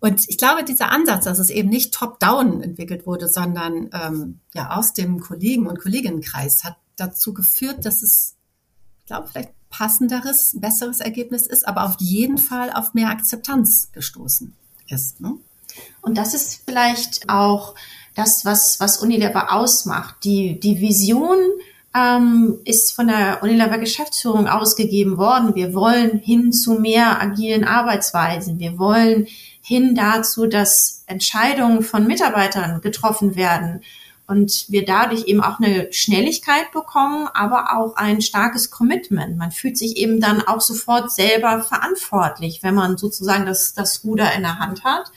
[0.00, 4.70] und ich glaube, dieser Ansatz, dass es eben nicht top-down entwickelt wurde, sondern ähm, ja
[4.70, 8.36] aus dem Kollegen- und Kolleginnenkreis, hat dazu geführt, dass es,
[9.00, 14.54] ich glaube, vielleicht passenderes, besseres Ergebnis ist, aber auf jeden Fall auf mehr Akzeptanz gestoßen
[14.88, 15.20] ist.
[15.20, 15.36] Ne?
[16.02, 17.74] Und das ist vielleicht auch
[18.14, 20.16] das, was, was Unilever ausmacht.
[20.24, 21.38] Die, die Vision
[21.94, 25.54] ähm, ist von der Unilever Geschäftsführung ausgegeben worden.
[25.54, 28.58] Wir wollen hin zu mehr agilen Arbeitsweisen.
[28.58, 29.26] Wir wollen
[29.62, 33.82] hin dazu, dass Entscheidungen von Mitarbeitern getroffen werden
[34.30, 39.36] und wir dadurch eben auch eine Schnelligkeit bekommen, aber auch ein starkes Commitment.
[39.36, 44.32] Man fühlt sich eben dann auch sofort selber verantwortlich, wenn man sozusagen das, das Ruder
[44.34, 45.10] in der Hand hat.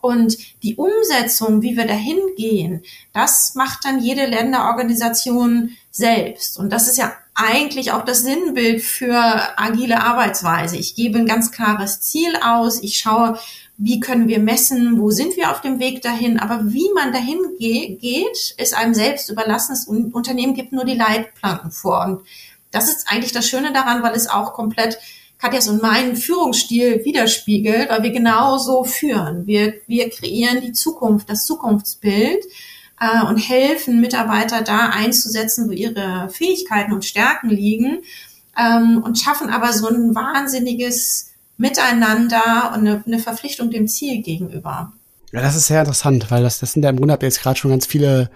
[0.00, 2.82] Und die Umsetzung, wie wir dahin gehen,
[3.12, 6.58] das macht dann jede Länderorganisation selbst.
[6.58, 9.14] Und das ist ja eigentlich auch das Sinnbild für
[9.56, 10.76] agile Arbeitsweise.
[10.76, 12.82] Ich gebe ein ganz klares Ziel aus.
[12.82, 13.38] Ich schaue,
[13.82, 16.38] wie können wir messen, wo sind wir auf dem Weg dahin.
[16.38, 19.72] Aber wie man dahin geht, ist einem selbst überlassen.
[19.72, 22.04] Das Unternehmen gibt nur die Leitplanken vor.
[22.04, 22.20] Und
[22.70, 24.98] das ist eigentlich das Schöne daran, weil es auch komplett
[25.38, 29.46] Katjas und meinen Führungsstil widerspiegelt, weil wir genau so führen.
[29.46, 32.44] Wir, wir kreieren die Zukunft, das Zukunftsbild
[33.00, 38.00] äh, und helfen Mitarbeiter da einzusetzen, wo ihre Fähigkeiten und Stärken liegen
[38.58, 41.29] ähm, und schaffen aber so ein wahnsinniges
[41.60, 44.94] Miteinander und eine, eine Verpflichtung dem Ziel gegenüber.
[45.30, 47.42] Ja, das ist sehr interessant, weil das, das sind ja im Grunde habt ihr jetzt
[47.42, 48.30] gerade schon ganz viele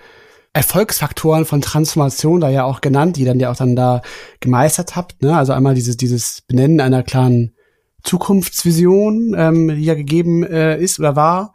[0.53, 4.03] Erfolgsfaktoren von Transformation da ja auch genannt, die dann ja auch dann da
[4.41, 5.23] gemeistert habt.
[5.23, 5.35] Ne?
[5.35, 7.55] Also einmal dieses, dieses Benennen einer klaren
[8.03, 11.55] Zukunftsvision, ähm, die ja gegeben äh, ist oder war.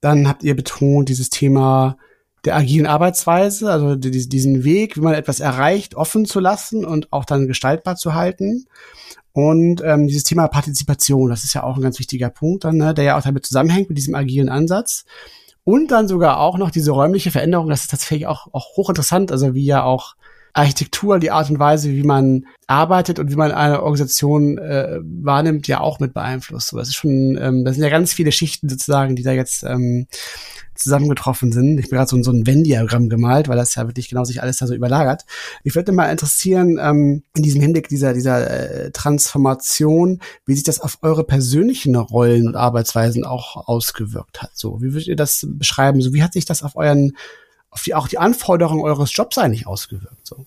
[0.00, 1.96] Dann habt ihr betont dieses Thema
[2.44, 7.24] der agilen Arbeitsweise, also diesen Weg, wie man etwas erreicht, offen zu lassen und auch
[7.24, 8.66] dann gestaltbar zu halten.
[9.32, 12.92] Und ähm, dieses Thema Partizipation, das ist ja auch ein ganz wichtiger Punkt, dann, ne,
[12.92, 15.04] der ja auch damit zusammenhängt mit diesem agilen Ansatz.
[15.64, 19.54] Und dann sogar auch noch diese räumliche Veränderung, das ist tatsächlich auch, auch hochinteressant, also
[19.54, 20.16] wie ja auch
[20.54, 25.66] Architektur, die Art und Weise, wie man arbeitet und wie man eine Organisation äh, wahrnimmt,
[25.68, 26.68] ja auch mit beeinflusst.
[26.68, 29.62] So, das ist schon, ähm, das sind ja ganz viele Schichten sozusagen, die da jetzt
[29.62, 30.06] ähm,
[30.74, 31.78] zusammengetroffen sind.
[31.78, 34.58] Ich bin gerade so, so ein Venn-Diagramm gemalt, weil das ja wirklich genau sich alles
[34.58, 35.24] da so überlagert.
[35.64, 40.80] Ich würde mal interessieren, ähm, in diesem Hinblick dieser, dieser äh, Transformation, wie sich das
[40.80, 44.50] auf eure persönlichen Rollen und Arbeitsweisen auch ausgewirkt hat.
[44.54, 46.00] So, wie würdet ihr das beschreiben?
[46.00, 47.12] So, wie hat sich das auf euren,
[47.72, 50.24] auf die, auch die Anforderungen eures Jobs eigentlich ausgewirkt?
[50.24, 50.46] So?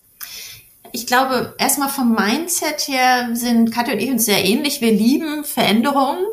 [0.96, 4.80] ich glaube, erstmal vom Mindset her sind Katja und ich uns sehr ähnlich.
[4.80, 6.24] Wir lieben Veränderungen.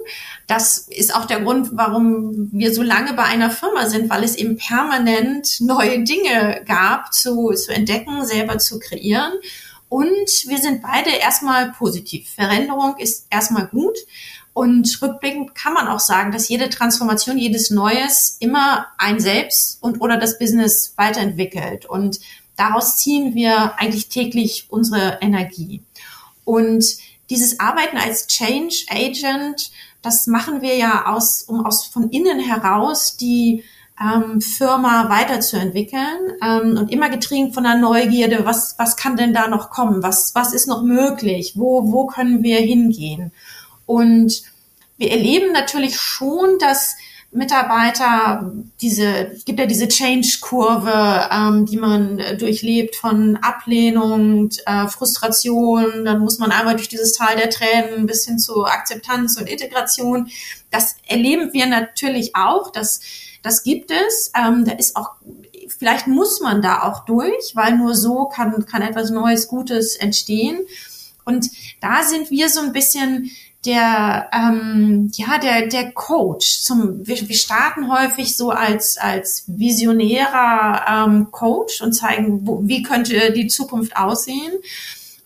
[0.46, 4.37] Das ist auch der Grund, warum wir so lange bei einer Firma sind, weil es
[4.37, 9.33] eben permanent neue Dinge gab zu, zu entdecken, selber zu kreieren.
[9.88, 12.31] Und wir sind beide erstmal positiv.
[12.31, 13.98] Veränderung ist erstmal gut.
[14.55, 20.01] Und rückblickend kann man auch sagen, dass jede Transformation, jedes Neues immer ein Selbst und
[20.01, 21.87] oder das Business weiterentwickelt.
[21.87, 22.21] Und
[22.57, 25.83] daraus ziehen wir eigentlich täglich unsere Energie.
[26.45, 26.85] Und
[27.31, 29.71] dieses Arbeiten als Change Agent
[30.03, 33.65] das machen wir ja aus, um aus von innen heraus die
[34.01, 39.47] ähm, Firma weiterzuentwickeln ähm, und immer getrieben von der Neugierde, was, was kann denn da
[39.47, 43.33] noch kommen, was, was ist noch möglich, wo, wo können wir hingehen.
[43.92, 44.42] Und
[44.96, 46.96] wir erleben natürlich schon, dass
[47.31, 48.50] Mitarbeiter
[48.81, 56.38] diese, gibt ja diese Change-Kurve, ähm, die man durchlebt von Ablehnung, äh, Frustration, dann muss
[56.38, 60.31] man einmal durch dieses Tal der Tränen bis hin zu Akzeptanz und Integration.
[60.70, 63.00] Das erleben wir natürlich auch, das,
[63.42, 64.33] das gibt es.
[64.35, 65.11] Ähm, da ist auch,
[65.78, 70.61] vielleicht muss man da auch durch, weil nur so kann, kann etwas Neues, Gutes entstehen.
[71.24, 71.50] Und
[71.81, 73.31] da sind wir so ein bisschen
[73.64, 81.07] der ähm, ja der der Coach zum wir, wir starten häufig so als als visionärer
[81.07, 84.53] ähm, Coach und zeigen wo, wie könnte die Zukunft aussehen.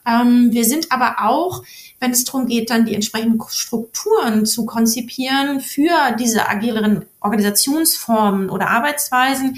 [0.07, 1.63] Ähm, wir sind aber auch
[1.99, 8.69] wenn es darum geht dann die entsprechenden Strukturen zu konzipieren für diese agileren Organisationsformen oder
[8.69, 9.57] Arbeitsweisen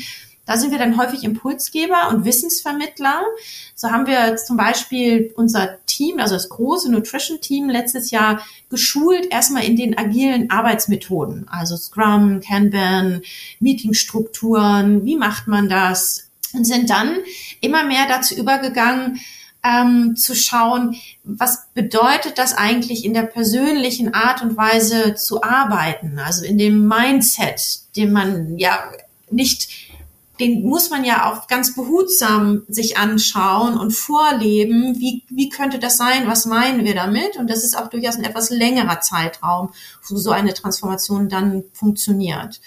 [0.48, 3.22] da sind wir dann häufig Impulsgeber und Wissensvermittler.
[3.74, 9.64] So haben wir zum Beispiel unser Team, also das große Nutrition-Team letztes Jahr geschult, erstmal
[9.64, 13.20] in den agilen Arbeitsmethoden, also Scrum, Kanban,
[13.60, 16.30] Meetingstrukturen, wie macht man das?
[16.54, 17.18] Und sind dann
[17.60, 19.20] immer mehr dazu übergegangen,
[19.62, 26.18] ähm, zu schauen, was bedeutet das eigentlich in der persönlichen Art und Weise zu arbeiten,
[26.18, 28.90] also in dem Mindset, den man ja
[29.30, 29.87] nicht
[30.40, 35.96] den muss man ja auch ganz behutsam sich anschauen und vorleben, wie, wie könnte das
[35.96, 37.36] sein, was meinen wir damit?
[37.36, 39.70] Und das ist auch durchaus ein etwas längerer Zeitraum,
[40.08, 42.60] wo so eine Transformation dann funktioniert.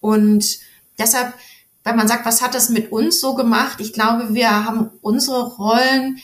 [0.00, 0.58] Und
[0.98, 1.34] deshalb,
[1.84, 3.80] wenn man sagt, was hat das mit uns so gemacht?
[3.80, 6.18] Ich glaube, wir haben unsere Rollen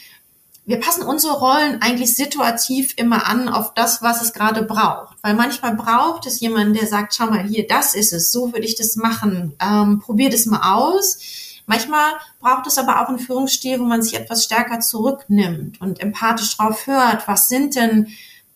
[0.67, 5.17] wir passen unsere Rollen eigentlich situativ immer an auf das, was es gerade braucht.
[5.23, 8.67] Weil manchmal braucht es jemanden, der sagt, schau mal hier, das ist es, so würde
[8.67, 11.19] ich das machen, ähm, probier das mal aus.
[11.67, 16.57] Manchmal braucht es aber auch einen Führungsstil, wo man sich etwas stärker zurücknimmt und empathisch
[16.57, 17.29] drauf hört.
[17.29, 18.09] Was sind denn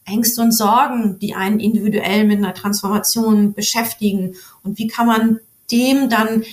[0.04, 4.34] Ängste und Sorgen, die einen individuell mit einer Transformation beschäftigen?
[4.62, 5.40] Und wie kann man
[5.70, 6.44] dem dann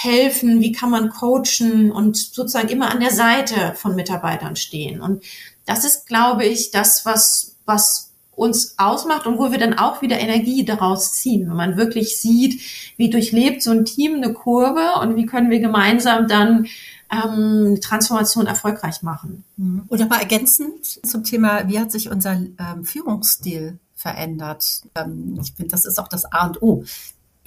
[0.00, 5.00] helfen, wie kann man coachen und sozusagen immer an der Seite von Mitarbeitern stehen.
[5.00, 5.24] Und
[5.66, 10.20] das ist, glaube ich, das, was, was uns ausmacht und wo wir dann auch wieder
[10.20, 12.60] Energie daraus ziehen, wenn man wirklich sieht,
[12.96, 16.68] wie durchlebt so ein Team eine Kurve und wie können wir gemeinsam dann
[17.10, 19.42] ähm, die Transformation erfolgreich machen.
[19.56, 19.82] Mhm.
[19.88, 24.82] Oder mal ergänzend zum Thema, wie hat sich unser ähm, Führungsstil verändert?
[24.94, 26.84] Ähm, ich finde, das ist auch das A und O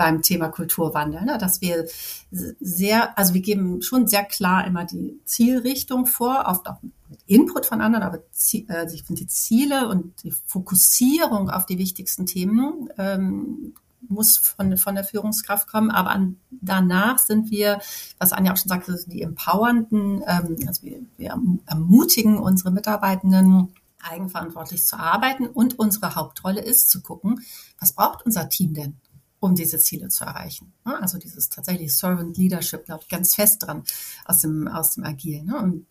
[0.02, 1.38] beim Thema Kulturwandel, ne?
[1.38, 1.86] dass wir
[2.32, 7.68] sehr, also wir geben schon sehr klar immer die Zielrichtung vor, oft auch mit Input
[7.68, 12.90] von anderen, aber äh, ich finde die Ziele und die Fokussierung auf die wichtigsten Themen
[12.98, 13.76] ähm,
[14.08, 17.80] muss von, von der Führungskraft kommen, aber an, danach sind wir,
[18.18, 23.72] was Anja auch schon sagte, die empowernden, ähm, also wir, wir ermutigen unsere Mitarbeitenden,
[24.04, 27.42] eigenverantwortlich zu arbeiten und unsere Hauptrolle ist zu gucken,
[27.80, 28.96] was braucht unser Team denn?
[29.42, 30.72] Um diese Ziele zu erreichen.
[30.86, 31.02] Ne?
[31.02, 33.84] Also dieses tatsächlich Servant Leadership, glaube ich, ganz fest dran
[34.24, 35.44] aus dem, aus dem Agil.
[35.44, 35.58] Ne?
[35.58, 35.86] Und,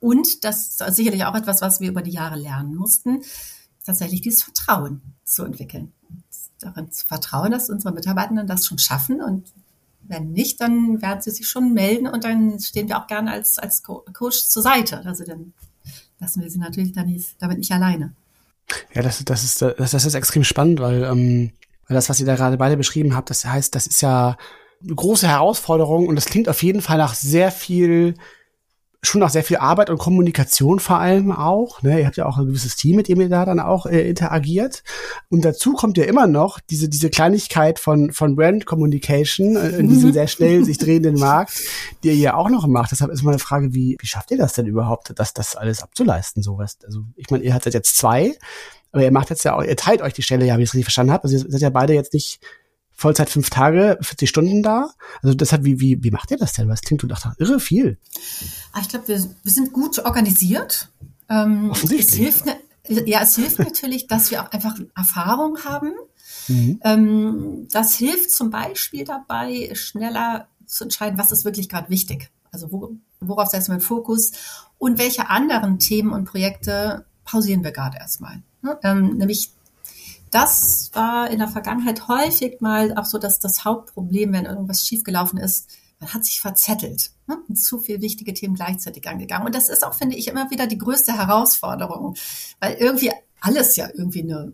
[0.00, 3.22] und das ist sicherlich auch etwas, was wir über die Jahre lernen mussten,
[3.84, 5.92] tatsächlich dieses Vertrauen zu entwickeln.
[6.08, 6.24] Und
[6.58, 9.52] darin zu vertrauen, dass unsere Mitarbeitenden das schon schaffen und
[10.06, 13.58] wenn nicht, dann werden sie sich schon melden und dann stehen wir auch gerne als,
[13.58, 15.02] als Coach zur Seite.
[15.06, 15.54] Also dann
[16.18, 18.14] lassen wir sie natürlich dann nicht, damit nicht alleine.
[18.92, 21.52] Ja, das, das, ist, das, das ist extrem spannend, weil ähm,
[21.88, 24.36] weil das, was ihr da gerade beide beschrieben habt, das heißt, das ist ja
[24.82, 28.14] eine große Herausforderung und das klingt auf jeden Fall nach sehr viel,
[29.02, 31.82] schon nach sehr viel Arbeit und Kommunikation vor allem auch.
[31.82, 32.00] Ne?
[32.00, 34.82] Ihr habt ja auch ein gewisses Team, mit dem ihr da dann auch äh, interagiert.
[35.30, 39.88] Und dazu kommt ja immer noch diese, diese Kleinigkeit von, von Brand Communication äh, in
[39.88, 41.62] diesem sehr schnell sich drehenden Markt,
[42.02, 42.92] die ihr ja auch noch macht.
[42.92, 46.42] Deshalb ist meine Frage, wie, wie schafft ihr das denn überhaupt, das, das alles abzuleisten,
[46.42, 46.78] sowas?
[46.84, 48.34] Also ich meine, ihr hattet jetzt zwei,
[48.94, 50.74] aber ihr macht jetzt ja auch, ihr teilt euch die Stelle ja, wie ich es
[50.74, 51.24] richtig verstanden habe.
[51.24, 52.38] Also ihr seid ja beide jetzt nicht
[52.92, 54.90] Vollzeit fünf Tage, 40 Stunden da.
[55.20, 56.68] Also deshalb, wie, wie, wie macht ihr das denn?
[56.68, 57.98] Was klingt du dachte irre viel?
[58.72, 60.92] Ah, ich glaube, wir, wir sind gut organisiert.
[61.28, 62.28] Ähm, Offensichtlich.
[62.28, 62.54] Es hilft, ne,
[63.06, 65.92] ja, es hilft natürlich, dass wir auch einfach Erfahrung haben.
[66.46, 66.80] Mhm.
[66.84, 72.30] Ähm, das hilft zum Beispiel dabei, schneller zu entscheiden, was ist wirklich gerade wichtig.
[72.52, 74.30] Also wo, worauf setzen wir den Fokus
[74.78, 78.42] und welche anderen Themen und Projekte pausieren wir gerade erstmal.
[78.82, 79.52] Ähm, nämlich
[80.30, 85.38] das war in der Vergangenheit häufig mal auch so, dass das Hauptproblem, wenn irgendwas schiefgelaufen
[85.38, 87.38] ist, man hat sich verzettelt ne?
[87.48, 89.46] und zu viele wichtige Themen gleichzeitig angegangen.
[89.46, 92.16] Und das ist auch, finde ich, immer wieder die größte Herausforderung,
[92.58, 94.52] weil irgendwie alles ja irgendwie eine,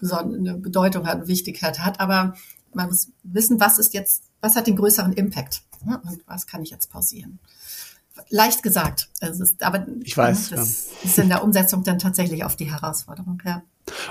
[0.00, 2.34] eine Bedeutung hat, eine Wichtigkeit hat, aber
[2.72, 6.00] man muss wissen, was ist jetzt, was hat den größeren Impact ne?
[6.04, 7.40] und was kann ich jetzt pausieren
[8.28, 9.08] leicht gesagt.
[9.20, 11.08] Also ist, aber ich weiß, das ja.
[11.08, 13.42] ist in der Umsetzung dann tatsächlich auf die Herausforderung.
[13.44, 13.62] Ja.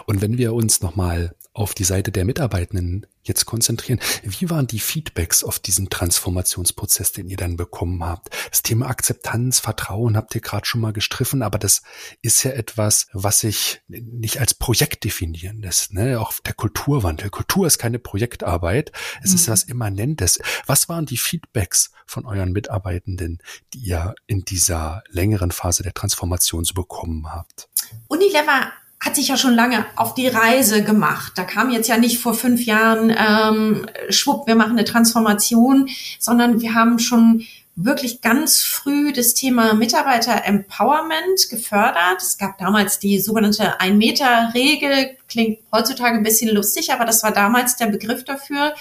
[0.05, 4.79] Und wenn wir uns nochmal auf die Seite der Mitarbeitenden jetzt konzentrieren, wie waren die
[4.79, 8.29] Feedbacks auf diesen Transformationsprozess, den ihr dann bekommen habt?
[8.51, 11.81] Das Thema Akzeptanz, Vertrauen habt ihr gerade schon mal gestriffen, aber das
[12.21, 15.93] ist ja etwas, was sich nicht als Projekt definieren lässt.
[15.93, 16.21] Ne?
[16.21, 17.31] Auch der Kulturwandel.
[17.31, 18.91] Kultur ist keine Projektarbeit,
[19.23, 19.35] es mhm.
[19.35, 20.39] ist was Immanentes.
[20.67, 23.39] Was waren die Feedbacks von euren Mitarbeitenden,
[23.73, 27.67] die ihr in dieser längeren Phase der Transformation so bekommen habt?
[28.07, 31.33] Unilever hat sich ja schon lange auf die Reise gemacht.
[31.35, 35.87] Da kam jetzt ja nicht vor fünf Jahren, ähm, schwupp, wir machen eine Transformation,
[36.19, 42.21] sondern wir haben schon wirklich ganz früh das Thema Mitarbeiter-Empowerment gefördert.
[42.21, 47.75] Es gab damals die sogenannte Ein-Meter-Regel, klingt heutzutage ein bisschen lustig, aber das war damals
[47.75, 48.73] der Begriff dafür,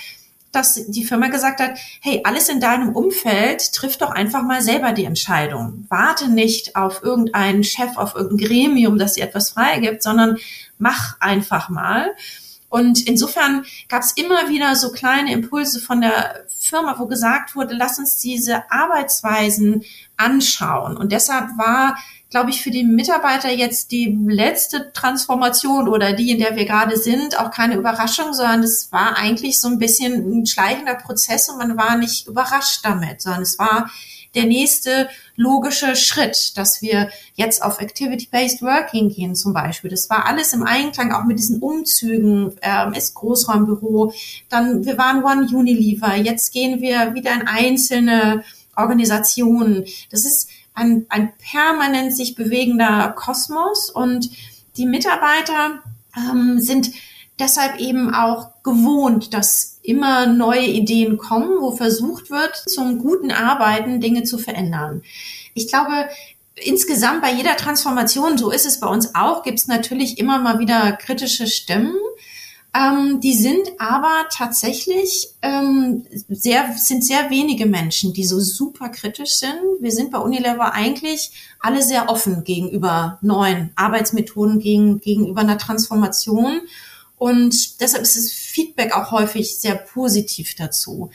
[0.56, 4.92] dass die Firma gesagt hat, hey, alles in deinem Umfeld trifft doch einfach mal selber
[4.92, 5.84] die Entscheidung.
[5.88, 10.38] Warte nicht auf irgendeinen Chef, auf irgendein Gremium, das dir etwas freigibt, sondern
[10.78, 12.14] mach einfach mal.
[12.68, 17.74] Und insofern gab es immer wieder so kleine Impulse von der Firma, wo gesagt wurde,
[17.74, 19.84] lass uns diese Arbeitsweisen
[20.16, 20.96] anschauen.
[20.96, 21.96] Und deshalb war
[22.28, 26.96] glaube ich, für die Mitarbeiter jetzt die letzte Transformation oder die, in der wir gerade
[26.96, 31.58] sind, auch keine Überraschung, sondern es war eigentlich so ein bisschen ein schleichender Prozess und
[31.58, 33.90] man war nicht überrascht damit, sondern es war
[34.36, 39.90] der nächste logische Schritt, dass wir jetzt auf Activity-Based Working gehen zum Beispiel.
[39.90, 44.12] Das war alles im Einklang auch mit diesen Umzügen, ähm, ist Großraumbüro,
[44.48, 48.44] dann wir waren One Unilever, jetzt gehen wir wieder in einzelne
[48.76, 49.84] Organisationen.
[50.10, 54.30] Das ist ein, ein permanent sich bewegender Kosmos und
[54.76, 55.82] die Mitarbeiter
[56.16, 56.90] ähm, sind
[57.38, 64.00] deshalb eben auch gewohnt, dass immer neue Ideen kommen, wo versucht wird, zum guten Arbeiten
[64.00, 65.02] Dinge zu verändern.
[65.54, 66.08] Ich glaube,
[66.56, 70.58] insgesamt bei jeder Transformation, so ist es bei uns auch, gibt es natürlich immer mal
[70.58, 71.94] wieder kritische Stimmen.
[72.74, 79.36] Ähm, die sind aber tatsächlich ähm, sehr, sind sehr wenige Menschen, die so super kritisch
[79.36, 79.58] sind.
[79.80, 81.30] Wir sind bei Unilever eigentlich
[81.60, 86.62] alle sehr offen gegenüber neuen Arbeitsmethoden, gegen, gegenüber einer Transformation.
[87.18, 91.10] Und deshalb ist das Feedback auch häufig sehr positiv dazu.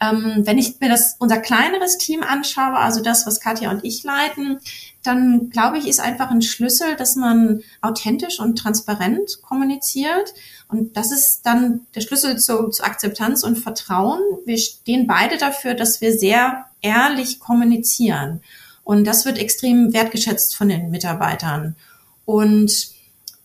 [0.00, 4.02] Ähm, wenn ich mir das unser kleineres Team anschaue, also das, was Katja und ich
[4.02, 4.58] leiten,
[5.02, 10.34] dann glaube ich, ist einfach ein Schlüssel, dass man authentisch und transparent kommuniziert.
[10.68, 14.20] Und das ist dann der Schlüssel zu, zu Akzeptanz und Vertrauen.
[14.46, 18.40] Wir stehen beide dafür, dass wir sehr ehrlich kommunizieren.
[18.82, 21.76] Und das wird extrem wertgeschätzt von den Mitarbeitern.
[22.24, 22.93] Und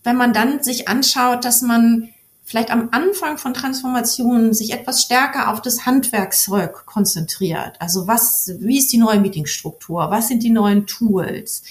[0.02, 2.10] wenn man dann sich anschaut, dass man
[2.50, 7.76] vielleicht am Anfang von Transformationen sich etwas stärker auf das Handwerkszeug konzentriert.
[7.78, 10.10] Also was, wie ist die neue Meetingstruktur?
[10.10, 11.62] Was sind die neuen Tools?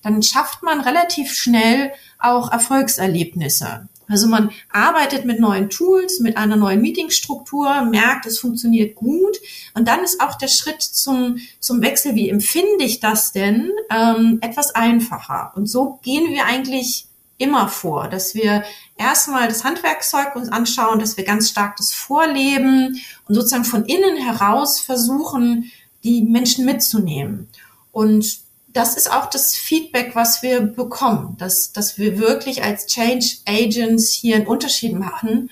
[0.00, 3.88] Dann schafft man relativ schnell auch Erfolgserlebnisse.
[4.08, 9.36] Also man arbeitet mit neuen Tools, mit einer neuen Meetingstruktur, merkt, es funktioniert gut.
[9.74, 14.38] Und dann ist auch der Schritt zum, zum Wechsel, wie empfinde ich das denn, ähm,
[14.40, 15.52] etwas einfacher.
[15.56, 17.07] Und so gehen wir eigentlich
[17.38, 18.64] immer vor, dass wir
[18.96, 24.16] erstmal das Handwerkszeug uns anschauen, dass wir ganz stark das vorleben und sozusagen von innen
[24.16, 25.70] heraus versuchen,
[26.04, 27.48] die Menschen mitzunehmen.
[27.92, 33.38] Und das ist auch das Feedback, was wir bekommen, dass, dass wir wirklich als Change
[33.46, 35.50] Agents hier einen Unterschied machen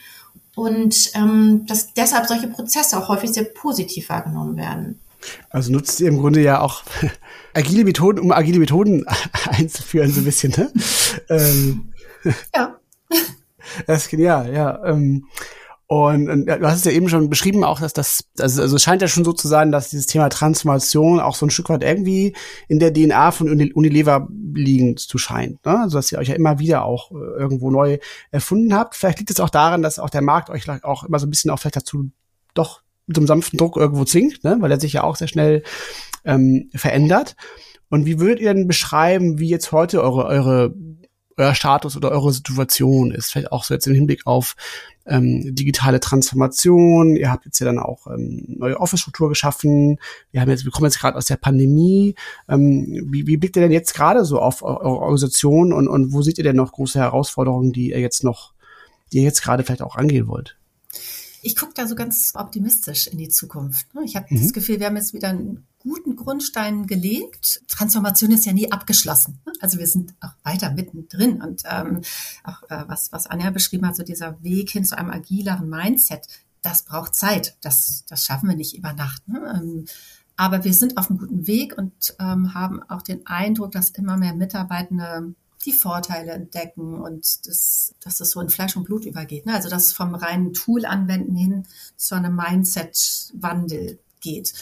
[0.54, 5.00] und ähm, dass deshalb solche Prozesse auch häufig sehr positiv wahrgenommen werden.
[5.50, 6.82] Also nutzt ihr im Grunde ja auch
[7.56, 9.04] agile Methoden, um agile Methoden
[9.50, 10.70] einzuführen, so ein bisschen, ne?
[11.28, 11.92] ähm.
[12.54, 12.76] Ja.
[13.86, 14.82] Das ist genial, ja.
[14.86, 15.26] Ähm,
[15.88, 18.82] und, und du hast es ja eben schon beschrieben, auch dass das, also, also es
[18.82, 21.84] scheint ja schon so zu sein, dass dieses Thema Transformation auch so ein Stück weit
[21.84, 22.34] irgendwie
[22.66, 25.64] in der DNA von Unilever liegen zu scheint.
[25.64, 25.80] Ne?
[25.80, 27.98] Also dass ihr euch ja immer wieder auch äh, irgendwo neu
[28.32, 28.96] erfunden habt.
[28.96, 31.52] Vielleicht liegt es auch daran, dass auch der Markt euch auch immer so ein bisschen
[31.52, 32.10] auch vielleicht dazu
[32.54, 32.82] doch
[33.14, 34.56] einem sanften Druck irgendwo zwingt, ne?
[34.58, 35.62] weil er sich ja auch sehr schnell
[36.26, 37.36] ähm, verändert.
[37.88, 40.74] Und wie würdet ihr denn beschreiben, wie jetzt heute eure, eure
[41.36, 43.30] euer Status oder eure Situation ist.
[43.30, 44.56] Vielleicht auch so jetzt im Hinblick auf
[45.06, 47.14] ähm, digitale Transformation.
[47.14, 49.98] Ihr habt jetzt ja dann auch ähm, neue Office-Struktur geschaffen.
[50.30, 52.14] Wir haben jetzt, wir kommen jetzt gerade aus der Pandemie.
[52.48, 56.22] Ähm, wie, wie blickt ihr denn jetzt gerade so auf eure Organisation und, und wo
[56.22, 58.54] seht ihr denn noch große Herausforderungen, die ihr jetzt noch,
[59.12, 60.56] die ihr jetzt gerade vielleicht auch angehen wollt?
[61.46, 63.94] Ich gucke da so ganz optimistisch in die Zukunft.
[63.94, 64.02] Ne?
[64.04, 64.42] Ich habe mhm.
[64.42, 67.62] das Gefühl, wir haben jetzt wieder einen guten Grundstein gelegt.
[67.68, 69.38] Transformation ist ja nie abgeschlossen.
[69.46, 69.52] Ne?
[69.60, 71.40] Also wir sind auch weiter mittendrin.
[71.40, 72.00] Und ähm,
[72.42, 76.26] auch äh, was, was Anja beschrieben hat, so dieser Weg hin zu einem agileren Mindset,
[76.62, 77.56] das braucht Zeit.
[77.60, 79.28] Das, das schaffen wir nicht über Nacht.
[79.28, 79.38] Ne?
[79.56, 79.84] Ähm,
[80.36, 84.16] aber wir sind auf einem guten Weg und ähm, haben auch den Eindruck, dass immer
[84.16, 85.32] mehr Mitarbeitende
[85.66, 89.46] die Vorteile entdecken und das, dass das so in Fleisch und Blut übergeht.
[89.46, 89.54] Ne?
[89.54, 94.54] Also dass vom reinen Tool anwenden hin zu einem Mindset-Wandel geht.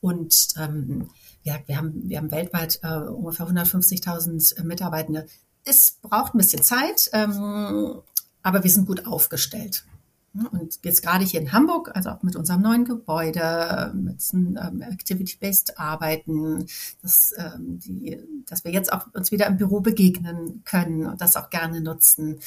[0.00, 1.08] Und ähm,
[1.42, 5.26] ja, wir, haben, wir haben weltweit äh, ungefähr 150.000 Mitarbeitende.
[5.64, 8.02] Es braucht ein bisschen Zeit, ähm,
[8.42, 9.84] aber wir sind gut aufgestellt.
[10.32, 15.78] Und jetzt gerade hier in Hamburg, also auch mit unserem neuen Gebäude, mit ähm, Activity-Based
[15.78, 16.66] Arbeiten,
[17.02, 21.36] dass, ähm, die, dass wir jetzt auch uns wieder im Büro begegnen können und das
[21.36, 22.38] auch gerne nutzen.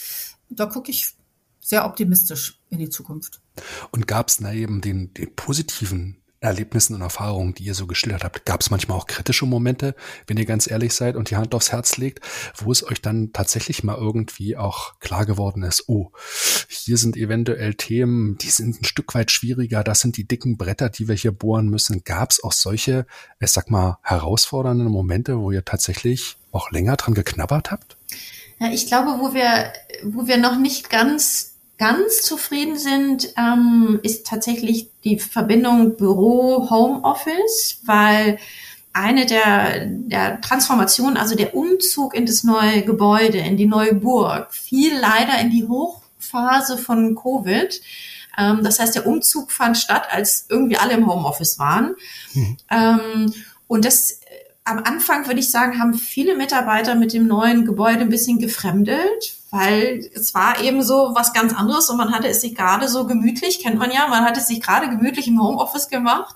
[0.49, 1.15] Da gucke ich
[1.59, 3.41] sehr optimistisch in die Zukunft.
[3.91, 8.23] Und gab es da eben den, den positiven Erlebnissen und Erfahrungen, die ihr so geschildert
[8.23, 9.95] habt, gab es manchmal auch kritische Momente,
[10.27, 12.19] wenn ihr ganz ehrlich seid und die Hand aufs Herz legt,
[12.57, 16.11] wo es euch dann tatsächlich mal irgendwie auch klar geworden ist, oh,
[16.67, 20.89] hier sind eventuell Themen, die sind ein Stück weit schwieriger, das sind die dicken Bretter,
[20.89, 22.03] die wir hier bohren müssen.
[22.03, 23.05] Gab es auch solche,
[23.39, 27.97] ich sag mal, herausfordernden Momente, wo ihr tatsächlich auch länger dran geknabbert habt?
[28.59, 29.71] Ja, ich glaube, wo wir,
[30.03, 38.38] wo wir noch nicht ganz ganz zufrieden sind, ähm, ist tatsächlich die Verbindung Büro-Homeoffice, weil
[38.93, 44.53] eine der, der Transformationen, also der Umzug in das neue Gebäude, in die neue Burg,
[44.53, 47.82] fiel leider in die Hochphase von Covid.
[48.38, 51.95] Ähm, das heißt, der Umzug fand statt, als irgendwie alle im Homeoffice waren.
[52.34, 52.57] Mhm.
[52.69, 53.34] Ähm,
[53.67, 54.21] und das
[54.66, 59.36] am Anfang würde ich sagen, haben viele Mitarbeiter mit dem neuen Gebäude ein bisschen gefremdelt,
[59.51, 63.05] weil es war eben so was ganz anderes und man hatte es sich gerade so
[63.05, 66.36] gemütlich, kennt man ja, man hatte es sich gerade gemütlich im Homeoffice gemacht.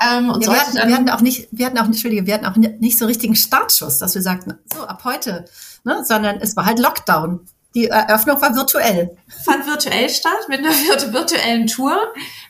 [0.00, 2.46] Ähm, und ja, wir, hatten, wir hatten auch nicht, wir hatten auch, Entschuldige, wir hatten
[2.46, 5.44] auch nicht so richtigen Startschuss, dass wir sagten, so ab heute,
[5.84, 7.40] ne, sondern es war halt Lockdown.
[7.74, 9.16] Die Eröffnung war virtuell.
[9.44, 10.70] Fand virtuell statt, mit einer
[11.12, 11.96] virtuellen Tour.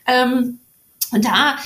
[0.06, 0.60] Ähm,
[1.10, 1.56] und da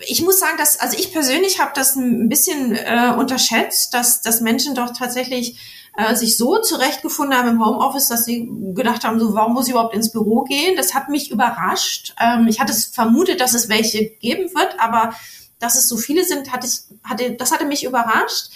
[0.00, 4.40] ich muss sagen, dass, also ich persönlich habe das ein bisschen äh, unterschätzt, dass, dass
[4.40, 5.58] Menschen doch tatsächlich
[5.96, 9.72] äh, sich so zurechtgefunden haben im Homeoffice, dass sie gedacht haben, so, warum muss ich
[9.72, 10.76] überhaupt ins Büro gehen?
[10.76, 12.14] Das hat mich überrascht.
[12.20, 15.14] Ähm, ich hatte es vermutet, dass es welche geben wird, aber
[15.58, 18.50] dass es so viele sind, hatte ich, hatte, das hatte mich überrascht.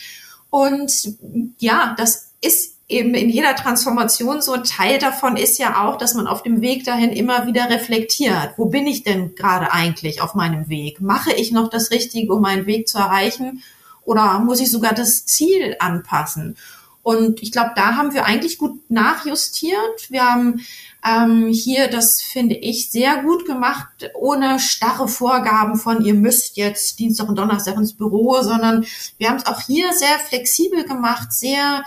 [0.50, 1.16] Und
[1.58, 6.14] ja, das ist eben in jeder Transformation so ein Teil davon ist ja auch, dass
[6.14, 8.54] man auf dem Weg dahin immer wieder reflektiert.
[8.56, 11.00] Wo bin ich denn gerade eigentlich auf meinem Weg?
[11.00, 13.62] Mache ich noch das Richtige, um meinen Weg zu erreichen?
[14.02, 16.56] Oder muss ich sogar das Ziel anpassen?
[17.02, 20.10] Und ich glaube, da haben wir eigentlich gut nachjustiert.
[20.10, 20.60] Wir haben
[21.06, 26.98] ähm, hier, das finde ich, sehr gut gemacht, ohne starre Vorgaben von, ihr müsst jetzt
[26.98, 28.84] Dienstag und Donnerstag ins Büro, sondern
[29.16, 31.84] wir haben es auch hier sehr flexibel gemacht, sehr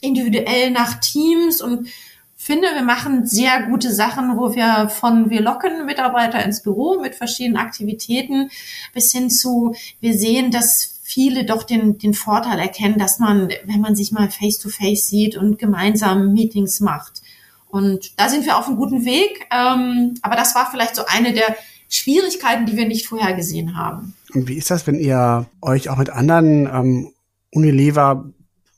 [0.00, 1.88] individuell nach Teams und
[2.36, 7.14] finde, wir machen sehr gute Sachen, wo wir von wir locken Mitarbeiter ins Büro mit
[7.14, 8.50] verschiedenen Aktivitäten
[8.94, 13.80] bis hin zu wir sehen, dass viele doch den, den Vorteil erkennen, dass man, wenn
[13.80, 17.20] man sich mal face to face sieht und gemeinsam Meetings macht.
[17.68, 19.46] Und da sind wir auf einem guten Weg.
[19.52, 21.56] Ähm, aber das war vielleicht so eine der
[21.88, 24.14] Schwierigkeiten, die wir nicht vorher gesehen haben.
[24.32, 27.12] Und wie ist das, wenn ihr euch auch mit anderen ähm,
[27.52, 28.24] Unilever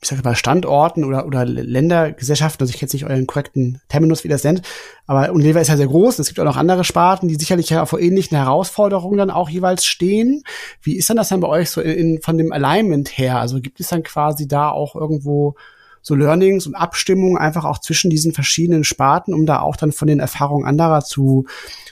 [0.03, 4.27] ich sage mal, Standorten oder, oder Ländergesellschaften, also ich kenne nicht euren korrekten Terminus, wie
[4.27, 4.61] das nennt,
[5.07, 6.19] aber Unilever ist ja sehr groß.
[6.19, 9.85] Es gibt auch noch andere Sparten, die sicherlich ja vor ähnlichen Herausforderungen dann auch jeweils
[9.85, 10.43] stehen.
[10.81, 13.39] Wie ist denn das dann bei euch so in, von dem Alignment her?
[13.39, 15.55] Also gibt es dann quasi da auch irgendwo
[16.01, 20.07] so Learnings und Abstimmungen einfach auch zwischen diesen verschiedenen Sparten, um da auch dann von
[20.07, 21.45] den Erfahrungen anderer zu,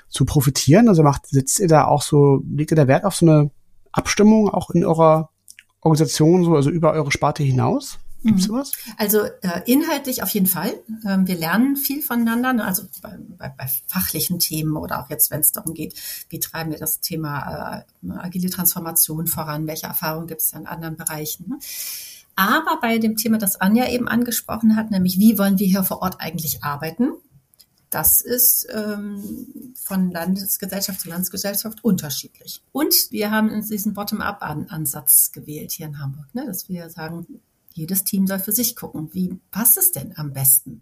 [0.10, 0.90] zu profitieren?
[0.90, 3.52] Also macht, sitzt ihr da auch so, legt ihr da Wert auf so eine
[3.94, 5.30] Abstimmung auch in eurer
[5.82, 8.00] Organisation so, also über eure Sparte hinaus?
[8.24, 8.54] Gibt's mhm.
[8.54, 8.72] sowas?
[8.98, 10.80] Also äh, inhaltlich auf jeden Fall.
[11.08, 12.66] Ähm, wir lernen viel voneinander, ne?
[12.66, 15.96] also bei, bei, bei fachlichen Themen oder auch jetzt, wenn es darum geht,
[16.30, 20.98] wie treiben wir das Thema äh, agile Transformation voran, welche Erfahrungen gibt es in anderen
[20.98, 21.50] Bereichen.
[21.50, 21.60] Ne?
[22.36, 26.02] Aber bei dem Thema, das Anja eben angesprochen hat, nämlich wie wollen wir hier vor
[26.02, 27.14] Ort eigentlich arbeiten,
[27.92, 32.64] das ist ähm, von Landesgesellschaft zu Landesgesellschaft unterschiedlich.
[32.72, 36.46] Und wir haben diesen Bottom-up-Ansatz gewählt hier in Hamburg, ne?
[36.46, 37.28] dass wir sagen,
[37.74, 40.82] jedes Team soll für sich gucken, wie passt es denn am besten?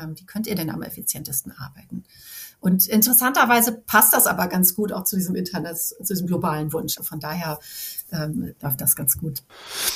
[0.00, 2.04] Ähm, wie könnt ihr denn am effizientesten arbeiten?
[2.60, 6.96] Und interessanterweise passt das aber ganz gut auch zu diesem Internet, zu diesem globalen Wunsch.
[7.00, 7.58] Von daher
[8.12, 9.42] ähm, läuft das ganz gut.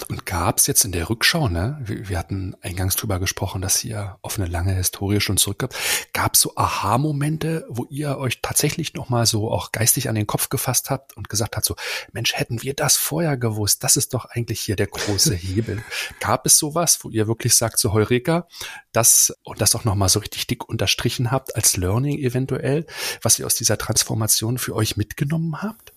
[0.08, 3.84] Und gab es jetzt in der Rückschau, ne, wir, wir, hatten eingangs drüber gesprochen, dass
[3.84, 5.76] ihr auf eine lange Historie schon zurückgibt,
[6.12, 10.48] gab es so Aha-Momente, wo ihr euch tatsächlich nochmal so auch geistig an den Kopf
[10.48, 11.76] gefasst habt und gesagt habt, so,
[12.12, 15.82] Mensch, hätten wir das vorher gewusst, das ist doch eigentlich hier der große Hebel.
[16.18, 18.48] gab es sowas, wo ihr wirklich sagt, so Heureka,
[18.92, 22.86] das und das auch nochmal so richtig dick unterstrichen habt als Learning eventuell,
[23.22, 25.92] was ihr aus dieser Transformation für euch mitgenommen habt?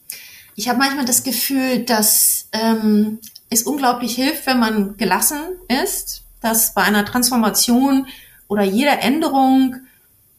[0.56, 6.74] Ich habe manchmal das Gefühl, dass ähm, es unglaublich hilft, wenn man gelassen ist, dass
[6.74, 8.08] bei einer Transformation
[8.48, 9.78] oder jeder Änderung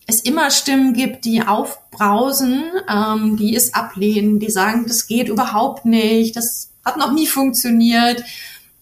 [0.07, 5.85] es immer Stimmen gibt, die aufbrausen, ähm, die es ablehnen, die sagen, das geht überhaupt
[5.87, 8.23] nicht, das hat noch nie funktioniert.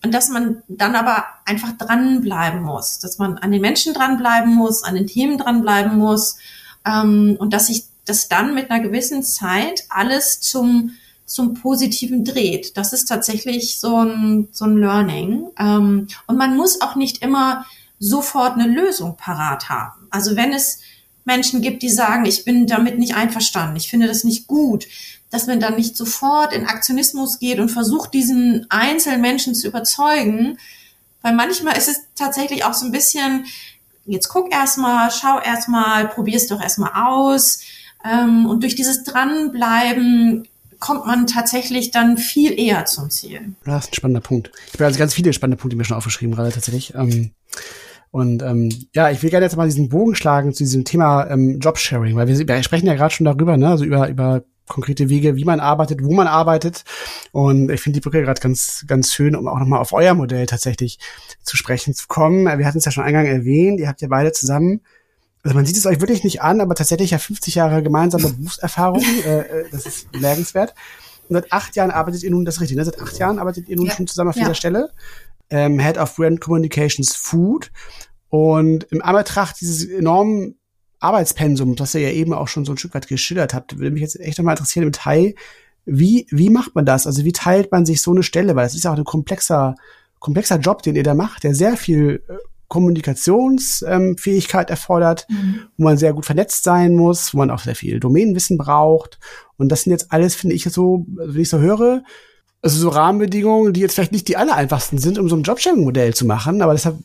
[0.04, 4.82] Und dass man dann aber einfach dranbleiben muss, dass man an den Menschen dranbleiben muss,
[4.82, 6.38] an den Themen dranbleiben muss
[6.84, 10.94] ähm, und dass sich das dann mit einer gewissen Zeit alles zum
[11.32, 12.76] zum Positiven dreht.
[12.76, 15.46] Das ist tatsächlich so ein, so ein Learning.
[15.58, 17.64] Ähm, und man muss auch nicht immer
[17.98, 20.06] sofort eine Lösung parat haben.
[20.10, 20.80] Also wenn es
[21.24, 24.86] Menschen gibt, die sagen, ich bin damit nicht einverstanden, ich finde das nicht gut,
[25.30, 30.58] dass man dann nicht sofort in Aktionismus geht und versucht, diesen einzelnen Menschen zu überzeugen.
[31.22, 33.46] Weil manchmal ist es tatsächlich auch so ein bisschen,
[34.04, 37.60] jetzt guck erstmal, schau erstmal, probier's doch erstmal aus.
[38.04, 40.48] Ähm, und durch dieses Dranbleiben
[40.82, 43.54] kommt man tatsächlich dann viel eher zum Ziel.
[43.64, 44.50] Das ist ein spannender Punkt.
[44.66, 46.92] Ich habe also ganz viele spannende Punkte mir schon aufgeschrieben gerade tatsächlich.
[46.94, 47.30] Ähm,
[48.10, 51.60] und ähm, ja, ich will gerne jetzt mal diesen Bogen schlagen zu diesem Thema ähm,
[51.60, 55.36] Jobsharing, weil wir, wir sprechen ja gerade schon darüber, ne, also über über konkrete Wege,
[55.36, 56.82] wie man arbeitet, wo man arbeitet.
[57.30, 60.46] Und ich finde die Brücke gerade ganz, ganz schön, um auch nochmal auf euer Modell
[60.46, 60.98] tatsächlich
[61.42, 62.46] zu sprechen zu kommen.
[62.58, 64.80] Wir hatten es ja schon eingang erwähnt, ihr habt ja beide zusammen
[65.42, 69.02] also man sieht es euch wirklich nicht an, aber tatsächlich ja 50 Jahre gemeinsame Berufserfahrung,
[69.24, 70.74] äh, äh, das ist merkenswert.
[71.28, 72.84] seit acht Jahren arbeitet ihr nun, das ist richtig, ne?
[72.84, 73.92] seit acht Jahren arbeitet ihr nun ja.
[73.92, 74.42] schon zusammen auf ja.
[74.42, 74.90] dieser Stelle.
[75.50, 77.70] Ähm, Head of Brand Communications Food.
[78.28, 80.56] Und im Anbetracht dieses enormen
[81.00, 84.02] Arbeitspensum, das ihr ja eben auch schon so ein Stück weit geschildert habt, würde mich
[84.02, 85.34] jetzt echt nochmal interessieren im Detail,
[85.84, 87.06] wie, wie macht man das?
[87.06, 88.54] Also wie teilt man sich so eine Stelle?
[88.54, 89.74] Weil es ist ja auch ein komplexer,
[90.20, 92.34] komplexer Job, den ihr da macht, der sehr viel äh,
[92.72, 95.66] Kommunikationsfähigkeit ähm, erfordert, mhm.
[95.76, 99.18] wo man sehr gut vernetzt sein muss, wo man auch sehr viel Domänenwissen braucht.
[99.58, 102.02] Und das sind jetzt alles, finde ich, so, also wenn ich so höre,
[102.62, 106.14] also so Rahmenbedingungen, die jetzt vielleicht nicht die aller einfachsten sind, um so ein Jobsharing-Modell
[106.14, 106.96] zu machen, aber deshalb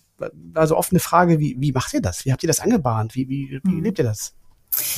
[0.54, 2.24] also oft eine Frage, wie, wie macht ihr das?
[2.24, 3.14] Wie habt ihr das angebahnt?
[3.14, 3.84] Wie, wie, wie mhm.
[3.84, 4.34] lebt ihr das?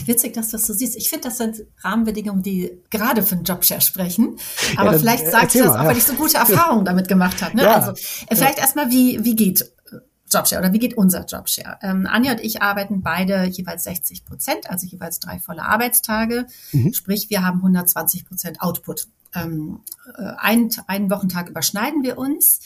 [0.05, 0.95] Witzig, dass du das so siehst.
[0.97, 4.38] Ich finde, das sind Rahmenbedingungen, die gerade für einen Jobshare sprechen.
[4.76, 5.86] Aber ja, vielleicht sagst du das auch, ja.
[5.86, 7.55] weil ich so gute Erfahrungen damit gemacht habe.
[7.55, 7.63] Ne?
[7.70, 7.76] Ja.
[7.76, 9.72] Also äh, vielleicht erstmal, wie, wie geht
[10.32, 11.80] Jobshare oder wie geht unser Jobshare?
[11.82, 16.47] Ähm, Anja und ich arbeiten beide jeweils 60 Prozent, also jeweils drei volle Arbeitstage.
[16.71, 16.93] Mhm.
[16.93, 19.07] Sprich, wir haben 120 Prozent Output.
[19.34, 19.82] Ähm,
[20.17, 22.61] äh, einen, einen Wochentag überschneiden wir uns.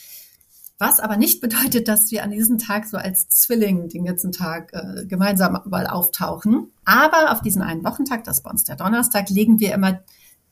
[0.78, 4.72] Was aber nicht bedeutet, dass wir an diesem Tag so als Zwilling den ganzen Tag
[4.72, 6.72] äh, gemeinsam überall auftauchen.
[6.84, 10.00] Aber auf diesen einen Wochentag, das ist bei uns der Donnerstag, legen wir immer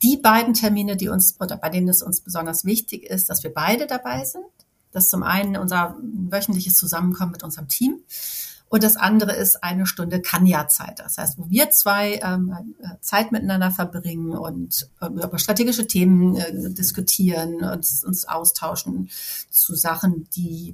[0.01, 3.53] die beiden Termine, die uns oder bei denen es uns besonders wichtig ist, dass wir
[3.53, 4.45] beide dabei sind.
[4.93, 7.99] Das ist zum einen unser wöchentliches Zusammenkommen mit unserem Team.
[8.69, 10.97] Und das andere ist eine Stunde Kanya-Zeit.
[10.97, 16.35] Das heißt, wo wir zwei ähm, äh, Zeit miteinander verbringen und äh, über strategische Themen
[16.37, 19.11] äh, diskutieren und uns austauschen
[19.51, 20.73] zu Sachen, die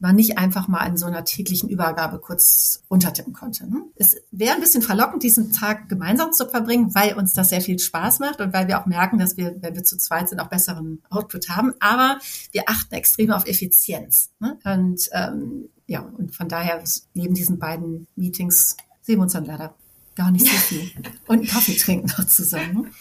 [0.00, 3.68] man nicht einfach mal in so einer täglichen Übergabe kurz runtertippen konnte.
[3.68, 3.82] Ne?
[3.96, 7.78] Es wäre ein bisschen verlockend, diesen Tag gemeinsam zu verbringen, weil uns das sehr viel
[7.78, 10.48] Spaß macht und weil wir auch merken, dass wir, wenn wir zu zweit sind, auch
[10.48, 11.74] besseren Output haben.
[11.80, 12.18] Aber
[12.52, 14.30] wir achten extrem auf Effizienz.
[14.38, 14.58] Ne?
[14.64, 16.82] Und ähm, ja, und von daher
[17.14, 19.74] neben diesen beiden Meetings sehen wir uns dann leider
[20.14, 20.90] gar nicht so viel.
[21.26, 22.92] und einen Kaffee trinken noch zusammen.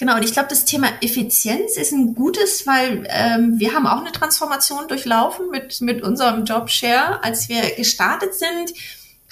[0.00, 4.00] Genau, und ich glaube, das Thema Effizienz ist ein gutes, weil ähm, wir haben auch
[4.00, 7.22] eine Transformation durchlaufen mit, mit unserem Job-Share.
[7.22, 8.72] Als wir gestartet sind,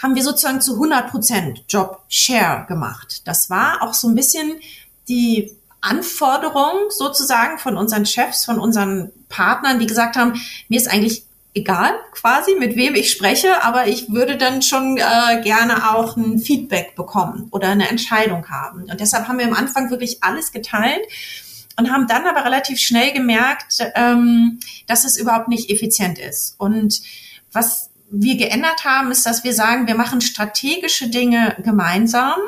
[0.02, 3.26] haben wir sozusagen zu 100 Prozent Job-Share gemacht.
[3.26, 4.60] Das war auch so ein bisschen
[5.08, 10.38] die Anforderung sozusagen von unseren Chefs, von unseren Partnern, die gesagt haben,
[10.68, 11.24] mir ist eigentlich
[11.54, 16.38] egal quasi, mit wem ich spreche, aber ich würde dann schon äh, gerne auch ein
[16.38, 18.82] Feedback bekommen oder eine Entscheidung haben.
[18.90, 21.02] Und deshalb haben wir am Anfang wirklich alles geteilt
[21.78, 26.54] und haben dann aber relativ schnell gemerkt, ähm, dass es überhaupt nicht effizient ist.
[26.58, 27.00] Und
[27.52, 32.38] was wir geändert haben, ist, dass wir sagen, wir machen strategische Dinge gemeinsam.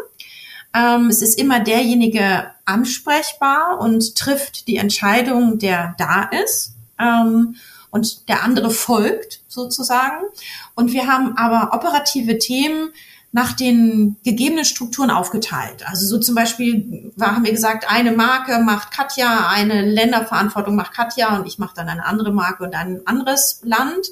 [0.74, 6.74] Ähm, es ist immer derjenige ansprechbar und trifft die Entscheidung, der da ist.
[6.98, 7.57] Ähm,
[7.91, 10.24] und der andere folgt sozusagen.
[10.74, 12.91] Und wir haben aber operative Themen
[13.32, 15.86] nach den gegebenen Strukturen aufgeteilt.
[15.86, 20.95] Also so zum Beispiel war, haben wir gesagt, eine Marke macht Katja, eine Länderverantwortung macht
[20.95, 24.09] Katja und ich mache dann eine andere Marke und ein anderes Land.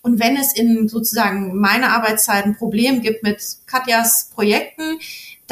[0.00, 4.98] Und wenn es in sozusagen meiner Arbeitszeit ein Problem gibt mit Katjas Projekten,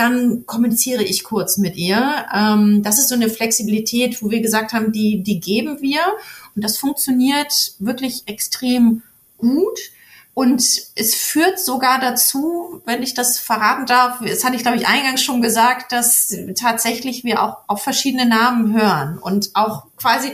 [0.00, 2.26] dann kommuniziere ich kurz mit ihr.
[2.34, 6.00] Ähm, das ist so eine Flexibilität, wo wir gesagt haben, die, die geben wir.
[6.56, 9.02] Und das funktioniert wirklich extrem
[9.38, 9.78] gut.
[10.32, 10.62] Und
[10.94, 15.22] es führt sogar dazu, wenn ich das verraten darf, das hatte ich, glaube ich, eingangs
[15.22, 20.32] schon gesagt, dass tatsächlich wir auch auf verschiedene Namen hören und auch quasi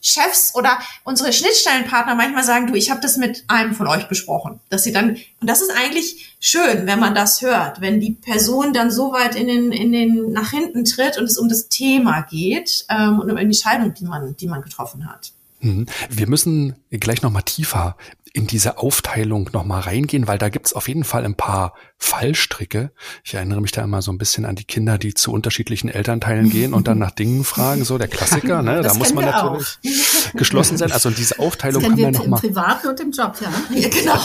[0.00, 4.60] Chefs oder unsere Schnittstellenpartner manchmal sagen, du, ich habe das mit einem von euch besprochen.
[4.68, 8.72] Dass sie dann, und das ist eigentlich schön, wenn man das hört, wenn die Person
[8.72, 12.22] dann so weit in den, in den nach hinten tritt und es um das Thema
[12.22, 15.32] geht ähm, und um die Entscheidung, die man, die man getroffen hat.
[15.60, 15.86] Mhm.
[16.08, 17.96] Wir müssen gleich noch mal tiefer
[18.32, 22.92] in diese Aufteilung noch mal reingehen, weil da gibt's auf jeden Fall ein paar Fallstricke.
[23.24, 26.48] Ich erinnere mich da immer so ein bisschen an die Kinder, die zu unterschiedlichen Elternteilen
[26.50, 28.82] gehen und dann nach Dingen fragen, so der Klassiker, ne?
[28.82, 30.34] Da muss man natürlich auch.
[30.34, 30.92] geschlossen sein.
[30.92, 33.50] Also diese Aufteilung das kann man noch im Privaten und im Job, ja.
[33.76, 34.20] ja genau.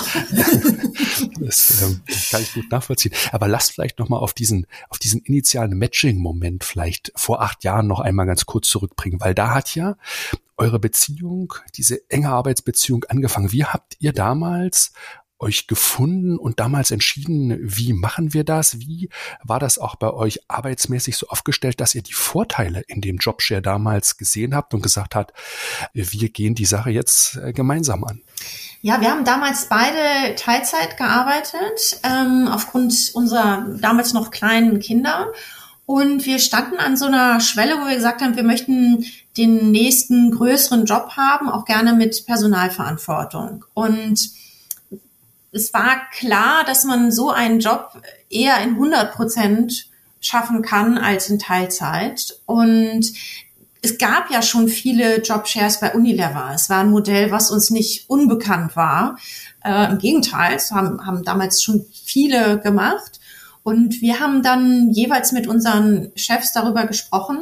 [1.39, 3.13] das ähm, kann ich gut nachvollziehen.
[3.31, 7.87] Aber lasst vielleicht noch mal auf diesen auf diesen initialen Matching-Moment vielleicht vor acht Jahren
[7.87, 9.95] noch einmal ganz kurz zurückbringen, weil da hat ja
[10.57, 13.51] eure Beziehung, diese enge Arbeitsbeziehung angefangen?
[13.51, 14.93] Wie habt ihr damals
[15.43, 18.79] euch gefunden und damals entschieden, wie machen wir das?
[18.79, 19.09] Wie
[19.43, 23.61] war das auch bei euch arbeitsmäßig so aufgestellt, dass ihr die Vorteile in dem Jobshare
[23.61, 25.33] damals gesehen habt und gesagt habt,
[25.93, 28.21] wir gehen die Sache jetzt äh, gemeinsam an?
[28.81, 35.31] Ja, wir haben damals beide Teilzeit gearbeitet, ähm, aufgrund unserer damals noch kleinen Kinder.
[35.85, 39.05] Und wir standen an so einer Schwelle, wo wir gesagt haben, wir möchten
[39.37, 43.65] den nächsten größeren Job haben, auch gerne mit Personalverantwortung.
[43.73, 44.29] Und
[45.51, 49.87] es war klar, dass man so einen Job eher in 100 Prozent
[50.19, 52.39] schaffen kann als in Teilzeit.
[52.45, 53.13] Und
[53.81, 56.51] es gab ja schon viele Jobshares bei Unilever.
[56.55, 59.17] Es war ein Modell, was uns nicht unbekannt war.
[59.63, 63.19] Äh, Im Gegenteil, es haben, haben damals schon viele gemacht.
[63.61, 67.39] Und wir haben dann jeweils mit unseren Chefs darüber gesprochen,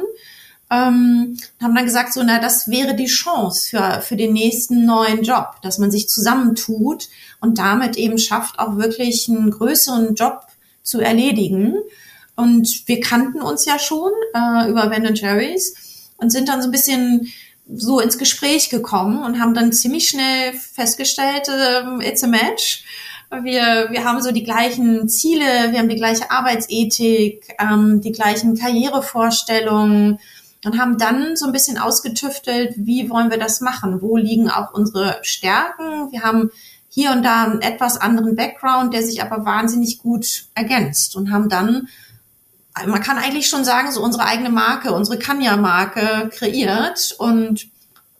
[0.72, 5.22] ähm, haben dann gesagt, so, na, das wäre die Chance für, für den nächsten neuen
[5.22, 7.08] Job, dass man sich zusammentut
[7.40, 10.46] und damit eben schafft, auch wirklich einen größeren Job
[10.82, 11.76] zu erledigen.
[12.36, 16.72] Und wir kannten uns ja schon äh, über Ben Jerry's und sind dann so ein
[16.72, 17.30] bisschen
[17.74, 22.84] so ins Gespräch gekommen und haben dann ziemlich schnell festgestellt, äh, it's a match.
[23.30, 28.58] Wir, wir haben so die gleichen Ziele, wir haben die gleiche Arbeitsethik, ähm, die gleichen
[28.58, 30.18] Karrierevorstellungen
[30.64, 34.00] und haben dann so ein bisschen ausgetüftelt, wie wollen wir das machen?
[34.00, 36.12] Wo liegen auch unsere Stärken?
[36.12, 36.50] Wir haben
[36.88, 41.48] hier und da einen etwas anderen Background, der sich aber wahnsinnig gut ergänzt und haben
[41.48, 41.88] dann
[42.86, 47.68] man kann eigentlich schon sagen, so unsere eigene Marke, unsere Kanya-Marke kreiert und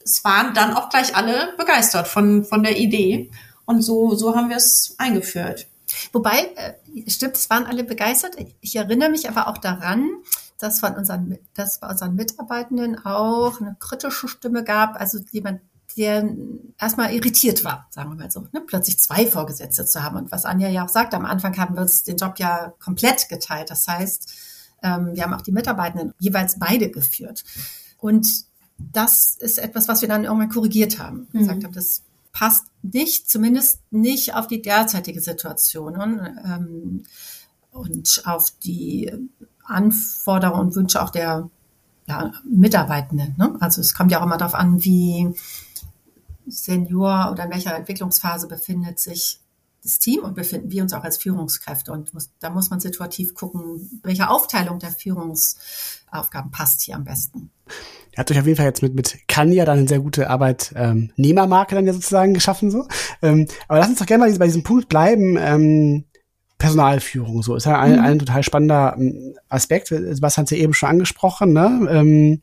[0.04, 3.30] es waren dann auch gleich alle begeistert von, von der Idee
[3.64, 5.66] und so, so haben wir es eingeführt.
[6.12, 8.36] Wobei, äh, stimmt, es waren alle begeistert.
[8.60, 10.10] Ich erinnere mich aber auch daran,
[10.62, 15.60] dass von unseren, dass bei unseren Mitarbeitenden auch eine kritische Stimme gab, also jemand,
[15.96, 16.24] der
[16.78, 18.62] erstmal irritiert war, sagen wir mal so, ne?
[18.66, 20.16] plötzlich zwei Vorgesetzte zu haben.
[20.16, 23.28] Und was Anja ja auch sagt, am Anfang haben wir uns den Job ja komplett
[23.28, 23.70] geteilt.
[23.70, 24.32] Das heißt,
[24.82, 27.44] ähm, wir haben auch die Mitarbeitenden jeweils beide geführt.
[27.98, 28.26] Und
[28.78, 31.28] das ist etwas, was wir dann irgendwann korrigiert haben.
[31.32, 31.40] Mhm.
[31.40, 32.02] Gesagt haben, das
[32.32, 35.98] passt nicht, zumindest nicht auf die derzeitige Situation
[36.44, 37.04] ähm,
[37.70, 39.12] und auf die
[39.64, 41.48] Anforderungen und Wünsche auch der
[42.06, 43.34] ja, Mitarbeitenden.
[43.36, 43.56] Ne?
[43.60, 45.34] Also es kommt ja auch immer darauf an, wie
[46.46, 49.38] Senior oder in welcher Entwicklungsphase befindet sich
[49.82, 51.92] das Team und befinden wir uns auch als Führungskräfte.
[51.92, 57.50] Und muss, da muss man situativ gucken, welche Aufteilung der Führungsaufgaben passt hier am besten.
[58.12, 61.74] Er hat euch auf jeden Fall jetzt mit, mit Kanya dann eine sehr gute Arbeitnehmermarke
[61.74, 62.86] dann ja sozusagen geschaffen, so.
[63.22, 66.04] Ähm, aber lass uns doch gerne mal bei diesem Punkt bleiben, ähm,
[66.62, 67.56] Personalführung, so.
[67.56, 68.00] Ist ja ein, mhm.
[68.00, 69.90] ein total spannender ähm, Aspekt.
[69.90, 71.88] Was hat sie eben schon angesprochen, ne?
[71.90, 72.42] Ähm,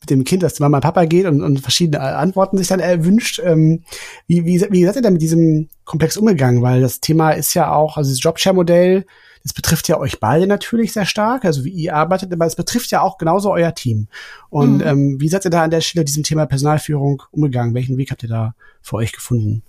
[0.00, 2.80] mit dem Kind, das zu Mama und Papa geht und, und verschiedene Antworten sich dann
[2.80, 3.40] erwünscht.
[3.42, 3.84] Ähm,
[4.26, 6.62] wie, wie, wie seid ihr denn mit diesem Komplex umgegangen?
[6.62, 9.06] Weil das Thema ist ja auch, also das Jobshare-Modell,
[9.44, 12.90] das betrifft ja euch beide natürlich sehr stark, also wie ihr arbeitet, aber es betrifft
[12.90, 14.08] ja auch genauso euer Team.
[14.50, 14.86] Und mhm.
[14.86, 17.74] ähm, wie seid ihr da an der Stelle diesem Thema Personalführung umgegangen?
[17.74, 19.62] Welchen Weg habt ihr da für euch gefunden?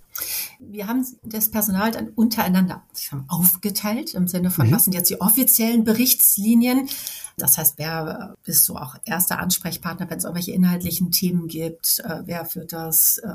[0.58, 2.82] Wir haben das Personal dann untereinander
[3.28, 4.72] aufgeteilt im Sinne von, mhm.
[4.72, 6.88] was sind jetzt die offiziellen Berichtslinien?
[7.36, 12.00] Das heißt, wer bist so auch erster Ansprechpartner, wenn es irgendwelche inhaltlichen Themen gibt?
[12.00, 13.28] Äh, wer führt das, äh,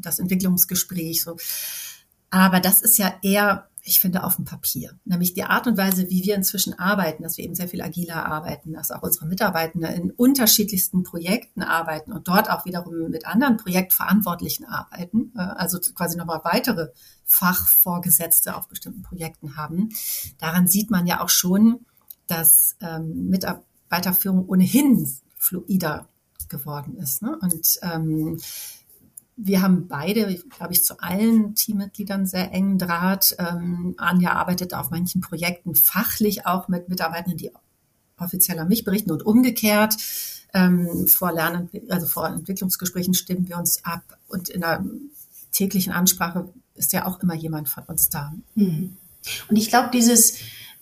[0.00, 1.22] das Entwicklungsgespräch?
[1.22, 1.36] So.
[2.30, 4.98] Aber das ist ja eher ich finde, auf dem Papier.
[5.04, 8.26] Nämlich die Art und Weise, wie wir inzwischen arbeiten, dass wir eben sehr viel agiler
[8.26, 13.56] arbeiten, dass auch unsere Mitarbeitenden in unterschiedlichsten Projekten arbeiten und dort auch wiederum mit anderen
[13.56, 16.88] Projektverantwortlichen arbeiten, äh, also quasi nochmal weitere
[17.24, 19.90] Fachvorgesetzte auf bestimmten Projekten haben.
[20.38, 21.86] Daran sieht man ja auch schon,
[22.26, 26.08] dass ähm, Mitarbeiterführung ohnehin fluider
[26.48, 27.22] geworden ist.
[27.22, 27.38] Ne?
[27.40, 28.38] Und ähm,
[29.40, 33.36] wir haben beide, glaube ich, zu allen Teammitgliedern sehr engen Draht.
[33.38, 37.52] Ähm, Anja arbeitet auf manchen Projekten fachlich auch mit Mitarbeitern, die
[38.18, 39.96] offiziell an mich berichten und umgekehrt.
[40.52, 44.84] Ähm, vor Lernen, also vor Entwicklungsgesprächen stimmen wir uns ab und in der
[45.52, 48.32] täglichen Ansprache ist ja auch immer jemand von uns da.
[48.56, 48.96] Mhm.
[49.48, 50.38] Und ich glaube, dieses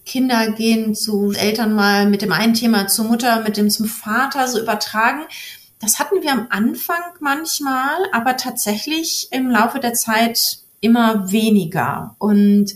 [0.07, 4.49] Kinder gehen zu Eltern mal mit dem einen Thema zur Mutter, mit dem zum Vater
[4.49, 5.23] so übertragen,
[5.79, 12.15] das hatten wir am Anfang manchmal, aber tatsächlich im Laufe der Zeit immer weniger.
[12.19, 12.75] Und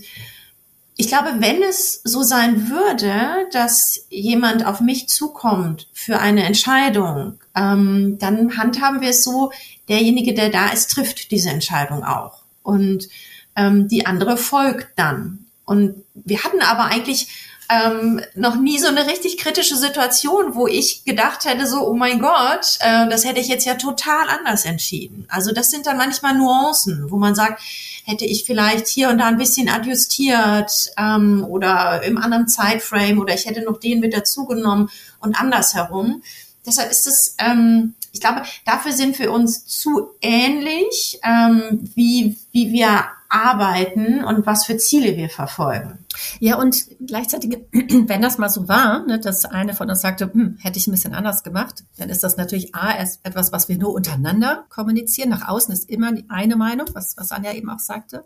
[0.97, 7.39] ich glaube, wenn es so sein würde, dass jemand auf mich zukommt für eine Entscheidung,
[7.55, 9.51] ähm, dann handhaben wir es so,
[9.89, 12.43] derjenige, der da ist, trifft diese Entscheidung auch.
[12.61, 13.09] Und
[13.55, 15.45] ähm, die andere folgt dann.
[15.65, 21.05] Und wir hatten aber eigentlich ähm, noch nie so eine richtig kritische Situation, wo ich
[21.05, 25.25] gedacht hätte, so, oh mein Gott, äh, das hätte ich jetzt ja total anders entschieden.
[25.29, 27.61] Also das sind dann manchmal Nuancen, wo man sagt,
[28.03, 33.33] hätte ich vielleicht hier und da ein bisschen adjustiert ähm, oder im anderen Zeitframe oder
[33.33, 34.89] ich hätte noch den mit dazugenommen
[35.21, 36.23] und andersherum.
[36.65, 42.73] Deshalb ist es, ähm, ich glaube, dafür sind wir uns zu ähnlich, ähm, wie, wie
[42.73, 46.05] wir arbeiten und was für Ziele wir verfolgen.
[46.39, 50.57] Ja, und gleichzeitig, wenn das mal so war, ne, dass eine von uns sagte, hm,
[50.59, 53.93] hätte ich ein bisschen anders gemacht, dann ist das natürlich A, etwas, was wir nur
[53.93, 55.29] untereinander kommunizieren.
[55.29, 58.25] Nach außen ist immer eine Meinung, was, was Anja eben auch sagte.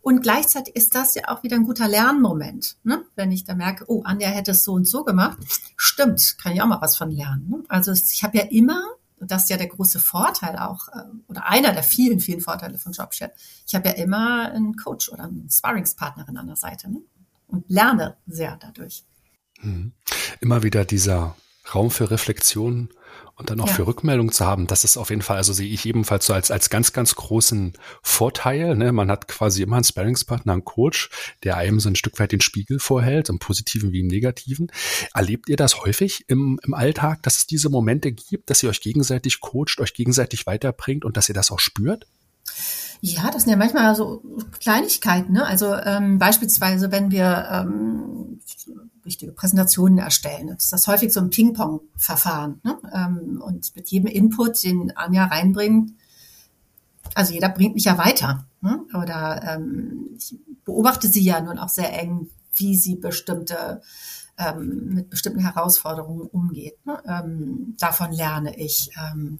[0.00, 2.76] Und gleichzeitig ist das ja auch wieder ein guter Lernmoment.
[2.84, 3.02] Ne?
[3.16, 5.36] Wenn ich da merke, oh, Anja hätte es so und so gemacht,
[5.76, 7.48] stimmt, kann ich auch mal was von lernen.
[7.50, 7.64] Ne?
[7.68, 8.80] Also ich habe ja immer
[9.20, 12.78] und das ist ja der große Vorteil auch, äh, oder einer der vielen, vielen Vorteile
[12.78, 13.32] von Jobshare.
[13.66, 17.02] Ich habe ja immer einen Coach oder einen Sparringspartnerin an der Seite ne?
[17.46, 19.04] und lerne sehr dadurch.
[19.60, 19.92] Hm.
[20.40, 21.36] Immer wieder dieser
[21.74, 22.90] Raum für Reflexion
[23.38, 23.74] und dann auch ja.
[23.74, 26.50] für Rückmeldung zu haben, das ist auf jeden Fall, also sehe ich ebenfalls so als,
[26.50, 27.72] als ganz, ganz großen
[28.02, 28.74] Vorteil.
[28.74, 28.90] Ne?
[28.92, 31.08] Man hat quasi immer einen Sparringspartner, einen Coach,
[31.44, 34.72] der einem so ein Stück weit den Spiegel vorhält, im Positiven wie im Negativen.
[35.14, 38.80] Erlebt ihr das häufig im, im Alltag, dass es diese Momente gibt, dass ihr euch
[38.80, 42.06] gegenseitig coacht, euch gegenseitig weiterbringt und dass ihr das auch spürt?
[43.00, 44.22] Ja, das sind ja manchmal so
[44.58, 45.32] Kleinigkeiten.
[45.32, 45.46] Ne?
[45.46, 48.40] Also ähm, beispielsweise, wenn wir ähm,
[49.04, 50.48] wichtige Präsentationen erstellen.
[50.48, 52.60] Das ist das häufig so ein Ping-Pong-Verfahren.
[52.62, 52.78] Ne?
[52.92, 55.92] Ähm, und mit jedem Input, den Anja reinbringt,
[57.14, 58.46] also jeder bringt mich ja weiter.
[58.60, 58.80] Ne?
[58.94, 63.80] Oder ähm, ich beobachte sie ja nun auch sehr eng, wie sie bestimmte
[64.36, 66.84] ähm, mit bestimmten Herausforderungen umgeht.
[66.84, 67.02] Ne?
[67.06, 68.90] Ähm, davon lerne ich.
[68.96, 69.38] Ähm,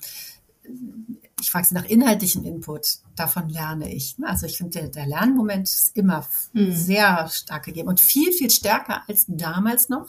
[1.41, 4.16] ich frage sie nach inhaltlichem Input, davon lerne ich.
[4.22, 6.72] Also ich finde, der, der, Lernmoment ist immer mhm.
[6.72, 10.09] sehr stark gegeben und viel, viel stärker als damals noch,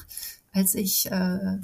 [0.54, 1.58] als ich äh,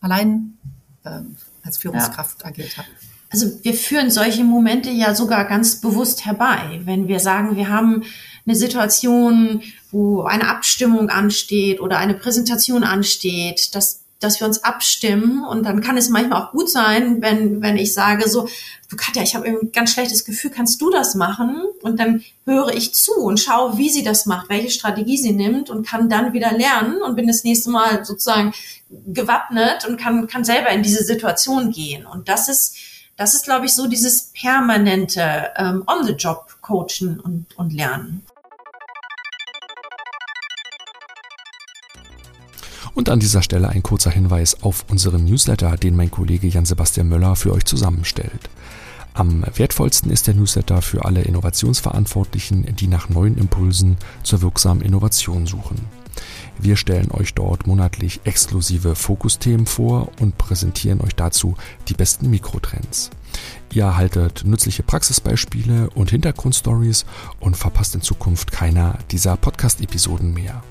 [0.00, 0.58] allein
[1.04, 1.20] äh,
[1.62, 2.46] als Führungskraft ja.
[2.46, 2.88] agiert habe.
[3.30, 8.04] Also wir führen solche Momente ja sogar ganz bewusst herbei, wenn wir sagen, wir haben
[8.46, 15.44] eine Situation, wo eine Abstimmung ansteht oder eine Präsentation ansteht, dass dass wir uns abstimmen
[15.44, 18.48] und dann kann es manchmal auch gut sein, wenn, wenn ich sage so,
[18.88, 21.62] du Katja, ich habe ein ganz schlechtes Gefühl, kannst du das machen?
[21.82, 25.68] Und dann höre ich zu und schaue, wie sie das macht, welche Strategie sie nimmt
[25.68, 28.52] und kann dann wieder lernen und bin das nächste Mal sozusagen
[29.06, 32.06] gewappnet und kann, kann selber in diese Situation gehen.
[32.06, 32.76] Und das ist,
[33.16, 38.22] das ist, glaube ich, so dieses permanente ähm, On-the-Job-Coachen und, und Lernen.
[42.94, 47.34] Und an dieser Stelle ein kurzer Hinweis auf unseren Newsletter, den mein Kollege Jan-Sebastian Möller
[47.34, 48.48] für euch zusammenstellt.
[49.14, 55.46] Am wertvollsten ist der Newsletter für alle Innovationsverantwortlichen, die nach neuen Impulsen zur wirksamen Innovation
[55.46, 56.03] suchen.
[56.58, 61.54] Wir stellen euch dort monatlich exklusive Fokusthemen vor und präsentieren euch dazu
[61.88, 63.10] die besten Mikrotrends.
[63.72, 67.04] Ihr erhaltet nützliche Praxisbeispiele und Hintergrundstories
[67.40, 70.62] und verpasst in Zukunft keiner dieser Podcast-Episoden mehr.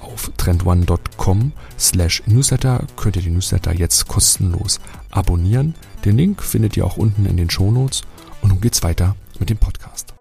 [0.00, 4.80] Auf trendone.com slash newsletter könnt ihr die Newsletter jetzt kostenlos
[5.10, 5.74] abonnieren.
[6.04, 8.02] Den Link findet ihr auch unten in den Shownotes.
[8.42, 10.11] Und nun geht's weiter mit dem Podcast.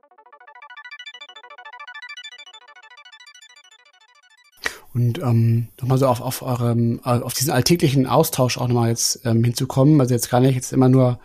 [4.93, 9.43] Und ähm, nochmal so auf, auf eurem, auf diesen alltäglichen Austausch auch nochmal jetzt ähm,
[9.43, 10.01] hinzukommen.
[10.01, 11.19] Also jetzt gar nicht jetzt immer nur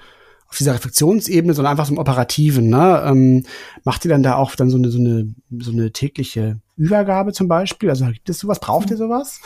[0.49, 2.69] auf dieser Reflexionsebene, sondern einfach so im Operativen.
[2.69, 3.03] Ne?
[3.05, 3.45] Ähm,
[3.83, 7.49] macht ihr dann da auch dann so eine, so eine, so eine tägliche Übergabe zum
[7.49, 7.91] Beispiel?
[7.91, 8.61] Also gibt es sowas?
[8.61, 9.41] Braucht ihr sowas?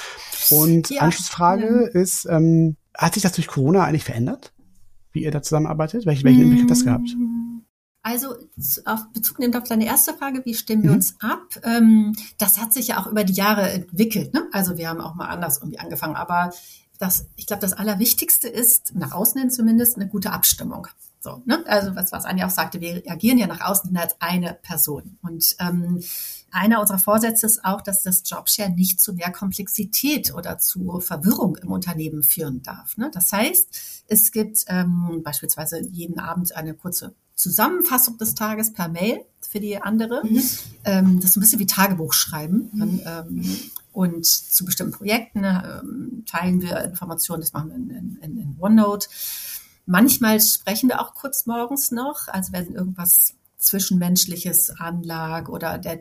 [0.51, 1.01] Und ja.
[1.01, 2.01] Anschlussfrage ja.
[2.01, 4.53] ist, ähm, hat sich das durch Corona eigentlich verändert?
[5.13, 6.05] Wie ihr da zusammenarbeitet?
[6.05, 7.17] Welche, welchen Impact hat das gehabt?
[8.11, 8.35] Also
[8.87, 10.97] auf Bezug nehmend auf deine erste Frage, wie stimmen wir mhm.
[10.97, 11.61] uns ab?
[11.63, 14.35] Ähm, das hat sich ja auch über die Jahre entwickelt.
[14.35, 14.49] Ne?
[14.51, 16.53] Also wir haben auch mal anders irgendwie angefangen, aber
[16.99, 20.89] das, ich glaube, das Allerwichtigste ist, nach außen hin zumindest, eine gute Abstimmung.
[21.21, 21.63] So, ne?
[21.67, 25.19] Also was, was Anja auch sagte, wir agieren ja nach außen hin als eine Person.
[25.23, 26.03] Und ähm,
[26.51, 31.57] einer unserer Vorsätze ist auch, dass das Jobshare nicht zu mehr Komplexität oder zu Verwirrung
[31.57, 32.97] im Unternehmen führen darf.
[32.97, 33.09] Ne?
[33.15, 39.25] Das heißt, es gibt ähm, beispielsweise jeden Abend eine kurze Zusammenfassung des Tages per Mail
[39.41, 40.23] für die andere.
[40.25, 40.43] Mhm.
[40.85, 42.71] Ähm, das ist ein bisschen wie Tagebuch schreiben.
[42.73, 43.01] Mhm.
[43.05, 43.57] ähm,
[43.93, 49.09] und zu bestimmten Projekten ähm, teilen wir Informationen, das machen wir in, in, in OneNote.
[49.87, 56.01] Manchmal sprechen wir auch kurz morgens noch, also wenn irgendwas Zwischenmenschliches anlag oder der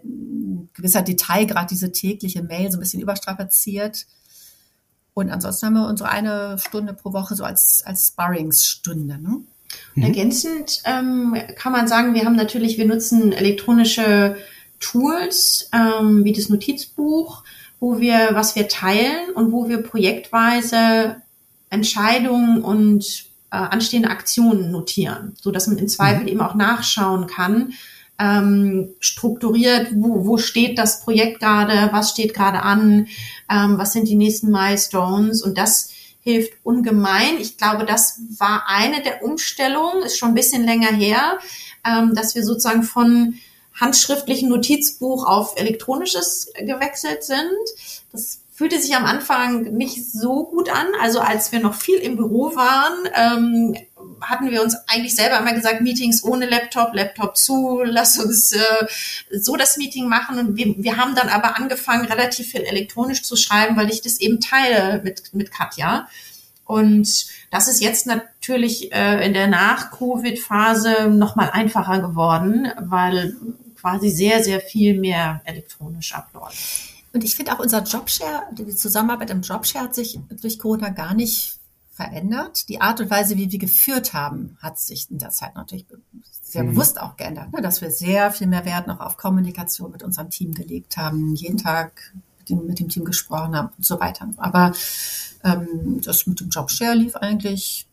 [0.74, 4.06] gewisser Detail, gerade diese tägliche Mail so ein bisschen überstrapaziert.
[5.14, 9.18] Und ansonsten haben wir unsere eine Stunde pro Woche so als, als Sparringsstunde.
[9.18, 9.42] Ne?
[9.96, 10.04] Mhm.
[10.04, 14.38] Ergänzend ähm, kann man sagen, wir haben natürlich, wir nutzen elektronische
[14.80, 17.44] Tools ähm, wie das Notizbuch,
[17.80, 21.18] wo wir, was wir teilen und wo wir projektweise
[21.70, 26.28] Entscheidungen und äh, anstehende Aktionen notieren, so dass man in Zweifel mhm.
[26.28, 27.74] eben auch nachschauen kann,
[28.20, 33.08] ähm, strukturiert, wo, wo steht das Projekt gerade, was steht gerade an,
[33.50, 35.89] ähm, was sind die nächsten Milestones und das
[36.22, 37.38] hilft ungemein.
[37.40, 41.40] Ich glaube, das war eine der Umstellungen, ist schon ein bisschen länger her,
[41.86, 43.36] ähm, dass wir sozusagen von
[43.80, 47.54] handschriftlichen Notizbuch auf elektronisches gewechselt sind.
[48.12, 50.88] Das fühlte sich am Anfang nicht so gut an.
[51.02, 53.78] Also als wir noch viel im Büro waren, ähm,
[54.22, 58.88] hatten wir uns eigentlich selber immer gesagt, Meetings ohne Laptop, Laptop zu, lass uns äh,
[59.32, 60.40] so das Meeting machen.
[60.40, 64.20] Und wir, wir haben dann aber angefangen, relativ viel elektronisch zu schreiben, weil ich das
[64.20, 66.08] eben teile mit, mit Katja.
[66.66, 73.36] Und das ist jetzt natürlich äh, in der Nach-Covid-Phase nochmal einfacher geworden, weil
[73.80, 76.58] quasi sehr, sehr viel mehr elektronisch abläuft.
[77.12, 81.14] Und ich finde auch unser Jobshare, die Zusammenarbeit im Jobshare hat sich durch Corona gar
[81.14, 81.59] nicht
[82.00, 82.70] verändert.
[82.70, 85.86] Die Art und Weise, wie wir geführt haben, hat sich in der Zeit natürlich
[86.42, 86.70] sehr mhm.
[86.70, 87.62] bewusst auch geändert, ne?
[87.62, 91.58] dass wir sehr viel mehr Wert noch auf Kommunikation mit unserem Team gelegt haben, jeden
[91.58, 94.30] Tag mit dem, mit dem Team gesprochen haben und so weiter.
[94.38, 94.72] Aber
[95.44, 97.86] ähm, das mit dem Jobshare lief eigentlich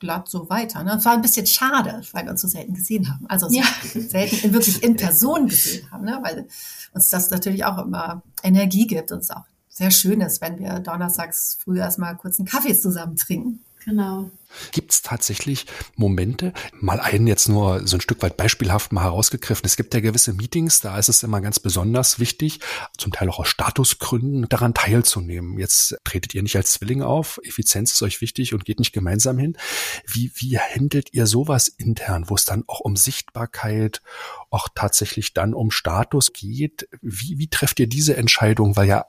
[0.00, 0.82] glatt so weiter.
[0.82, 0.96] Ne?
[0.96, 3.24] Es war ein bisschen schade, weil wir uns so selten gesehen haben.
[3.28, 3.62] Also ja.
[3.94, 6.18] selten wirklich in Person gesehen haben, ne?
[6.22, 6.48] weil
[6.92, 9.44] uns das natürlich auch immer Energie gibt und es auch
[9.74, 13.64] sehr schön ist, wenn wir donnerstags früh erstmal kurz einen Kaffee zusammen trinken.
[13.84, 14.30] Genau.
[14.72, 19.66] Gibt es tatsächlich Momente, mal einen jetzt nur so ein Stück weit beispielhaft mal herausgegriffen.
[19.66, 22.60] Es gibt ja gewisse Meetings, da ist es immer ganz besonders wichtig,
[22.96, 25.58] zum Teil auch aus Statusgründen, daran teilzunehmen.
[25.58, 29.36] Jetzt tretet ihr nicht als Zwilling auf, Effizienz ist euch wichtig und geht nicht gemeinsam
[29.36, 29.58] hin.
[30.06, 34.00] Wie, wie handelt ihr sowas intern, wo es dann auch um Sichtbarkeit,
[34.48, 36.88] auch tatsächlich dann um Status geht?
[37.02, 38.76] Wie, wie trefft ihr diese Entscheidung?
[38.76, 39.04] Weil ja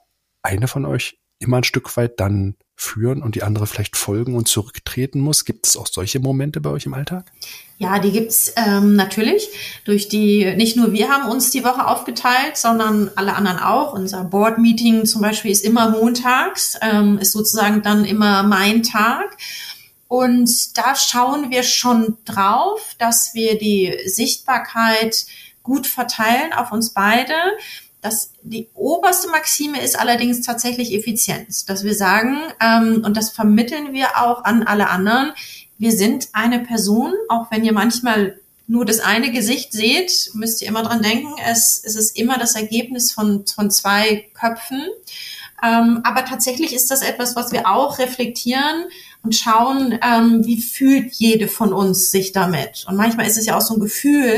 [0.45, 4.47] eine von euch immer ein Stück weit dann führen und die andere vielleicht folgen und
[4.47, 5.45] zurücktreten muss?
[5.45, 7.31] Gibt es auch solche Momente bei euch im Alltag?
[7.77, 9.49] Ja, die gibt's ähm, natürlich.
[9.85, 13.93] Durch die, nicht nur wir haben uns die Woche aufgeteilt, sondern alle anderen auch.
[13.93, 19.37] Unser Board-Meeting zum Beispiel ist immer montags, ähm, ist sozusagen dann immer mein Tag.
[20.07, 25.25] Und da schauen wir schon drauf, dass wir die Sichtbarkeit
[25.63, 27.33] gut verteilen auf uns beide.
[28.05, 33.93] Das, die oberste Maxime ist allerdings tatsächlich Effizienz, dass wir sagen, ähm, und das vermitteln
[33.93, 35.31] wir auch an alle anderen,
[35.79, 40.67] wir sind eine Person, auch wenn ihr manchmal nur das eine Gesicht seht, müsst ihr
[40.67, 44.83] immer dran denken, es, es ist immer das Ergebnis von, von zwei Köpfen.
[45.65, 48.85] Ähm, aber tatsächlich ist das etwas, was wir auch reflektieren
[49.23, 52.85] und schauen, ähm, wie fühlt jede von uns sich damit.
[52.87, 54.37] Und manchmal ist es ja auch so ein Gefühl,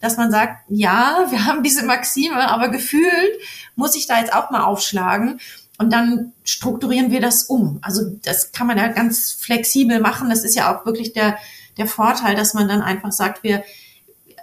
[0.00, 3.32] dass man sagt, ja, wir haben diese Maxime, aber gefühlt
[3.74, 5.40] muss ich da jetzt auch mal aufschlagen.
[5.78, 7.78] Und dann strukturieren wir das um.
[7.82, 10.28] Also das kann man ja ganz flexibel machen.
[10.28, 11.38] Das ist ja auch wirklich der,
[11.76, 13.62] der Vorteil, dass man dann einfach sagt, wir,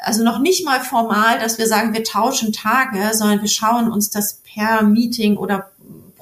[0.01, 4.09] also noch nicht mal formal, dass wir sagen, wir tauschen Tage, sondern wir schauen uns
[4.09, 5.71] das per Meeting oder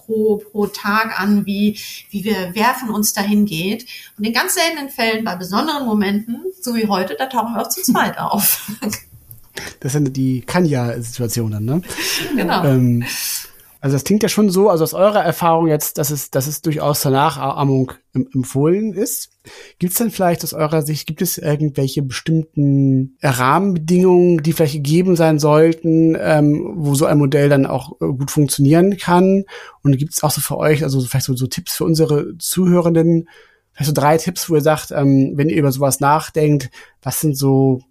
[0.05, 1.77] pro, pro Tag an, wie,
[2.09, 3.85] wie wir, wer von uns dahin geht.
[4.17, 7.69] Und in ganz seltenen Fällen, bei besonderen Momenten, so wie heute, da tauchen wir auch
[7.69, 8.71] zu zweit auf.
[9.79, 11.81] Das sind die Kanja-Situationen, ne?
[12.35, 12.63] Genau.
[12.65, 13.05] Ähm,
[13.83, 16.61] also das klingt ja schon so, also aus eurer Erfahrung jetzt, dass es, dass es
[16.61, 19.31] durchaus zur Nachahmung empfohlen ist.
[19.77, 25.17] Gibt es denn vielleicht aus eurer Sicht, gibt es irgendwelche bestimmten Rahmenbedingungen, die vielleicht gegeben
[25.17, 29.43] sein sollten, ähm, wo so ein Modell dann auch äh, gut funktionieren kann?
[29.81, 33.27] Und gibt es auch so für euch, also vielleicht so, so Tipps für unsere Zuhörenden,
[33.73, 36.69] vielleicht so drei Tipps, wo ihr sagt, ähm, wenn ihr über sowas nachdenkt,
[37.01, 37.81] was sind so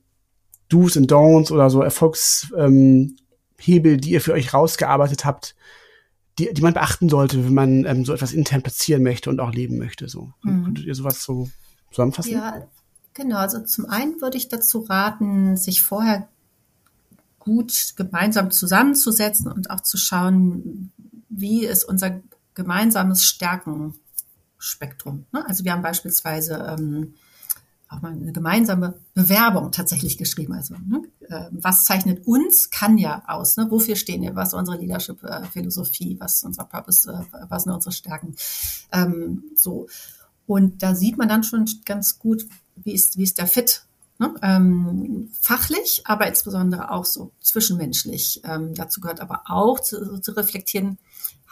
[0.71, 5.55] Do's und Don'ts oder so Erfolgshebel, ähm, die ihr für euch rausgearbeitet habt,
[6.39, 9.53] die, die man beachten sollte, wenn man ähm, so etwas intern platzieren möchte und auch
[9.53, 10.09] leben möchte.
[10.09, 10.33] So.
[10.43, 10.65] Mhm.
[10.65, 11.51] Könntet ihr sowas so
[11.91, 12.33] zusammenfassen?
[12.33, 12.67] Ja,
[13.15, 13.37] genau.
[13.37, 16.29] Also zum einen würde ich dazu raten, sich vorher
[17.39, 20.93] gut gemeinsam zusammenzusetzen und auch zu schauen,
[21.29, 22.21] wie ist unser
[22.55, 25.27] gemeinsames Stärkenspektrum.
[25.33, 25.45] Ne?
[25.49, 27.15] Also wir haben beispielsweise ähm,
[27.93, 30.55] auch mal eine gemeinsame Bewerbung tatsächlich geschrieben.
[30.55, 33.57] Also ne, äh, was zeichnet uns kann ja aus?
[33.57, 33.67] Ne?
[33.71, 34.35] Wofür stehen wir?
[34.35, 36.17] Was ist unsere Leadership-Philosophie?
[36.19, 37.11] Was ist unser Purpose?
[37.11, 38.35] Äh, was sind unsere Stärken?
[38.93, 39.89] Ähm, so
[40.47, 43.87] und da sieht man dann schon ganz gut, wie ist wie ist der Fit
[44.23, 44.35] Ne?
[44.41, 48.41] Ähm, fachlich, aber insbesondere auch so zwischenmenschlich.
[48.45, 50.99] Ähm, dazu gehört aber auch zu, zu, reflektieren,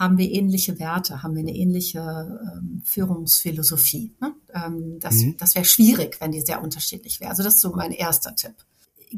[0.01, 4.15] haben wir ähnliche Werte, haben wir eine ähnliche ähm, Führungsphilosophie.
[4.19, 4.33] Ne?
[4.55, 5.37] Ähm, das mhm.
[5.37, 7.31] das wäre schwierig, wenn die sehr unterschiedlich wäre.
[7.31, 8.55] Also das ist so mein erster Tipp.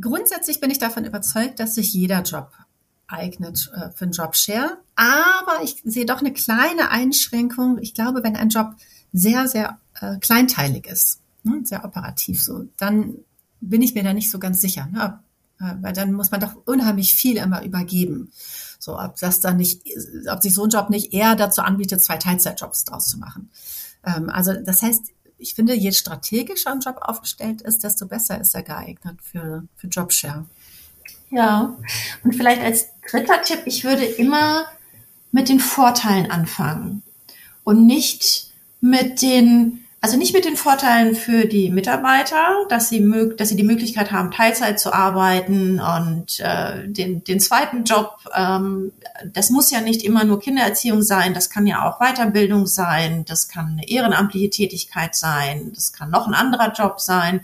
[0.01, 2.51] Grundsätzlich bin ich davon überzeugt, dass sich jeder Job
[3.07, 4.79] eignet äh, für einen Jobshare.
[4.97, 7.79] Aber ich sehe doch eine kleine Einschränkung.
[7.81, 8.75] Ich glaube, wenn ein Job
[9.13, 13.19] sehr, sehr äh, kleinteilig ist, ne, sehr operativ so, dann
[13.61, 14.89] bin ich mir da nicht so ganz sicher.
[14.91, 15.21] Ne?
[15.61, 18.33] Äh, weil dann muss man doch unheimlich viel immer übergeben.
[18.85, 19.83] So, ob das dann nicht,
[20.29, 23.49] ob sich so ein Job nicht eher dazu anbietet, zwei Teilzeitjobs draus zu machen.
[24.05, 25.05] Ähm, also das heißt,
[25.39, 29.87] ich finde, je strategischer ein Job aufgestellt ist, desto besser ist er geeignet für, für
[29.87, 30.47] Jobshare.
[31.31, 31.77] Ja,
[32.25, 34.65] und vielleicht als dritter Tipp, ich würde immer
[35.31, 37.05] mit den Vorteilen anfangen
[37.63, 43.37] und nicht mit den also nicht mit den Vorteilen für die Mitarbeiter, dass sie, mög
[43.37, 48.17] dass sie die Möglichkeit haben, Teilzeit zu arbeiten und äh, den, den zweiten Job.
[48.35, 48.91] Ähm,
[49.33, 53.47] das muss ja nicht immer nur Kindererziehung sein, das kann ja auch Weiterbildung sein, das
[53.47, 57.41] kann eine ehrenamtliche Tätigkeit sein, das kann noch ein anderer Job sein,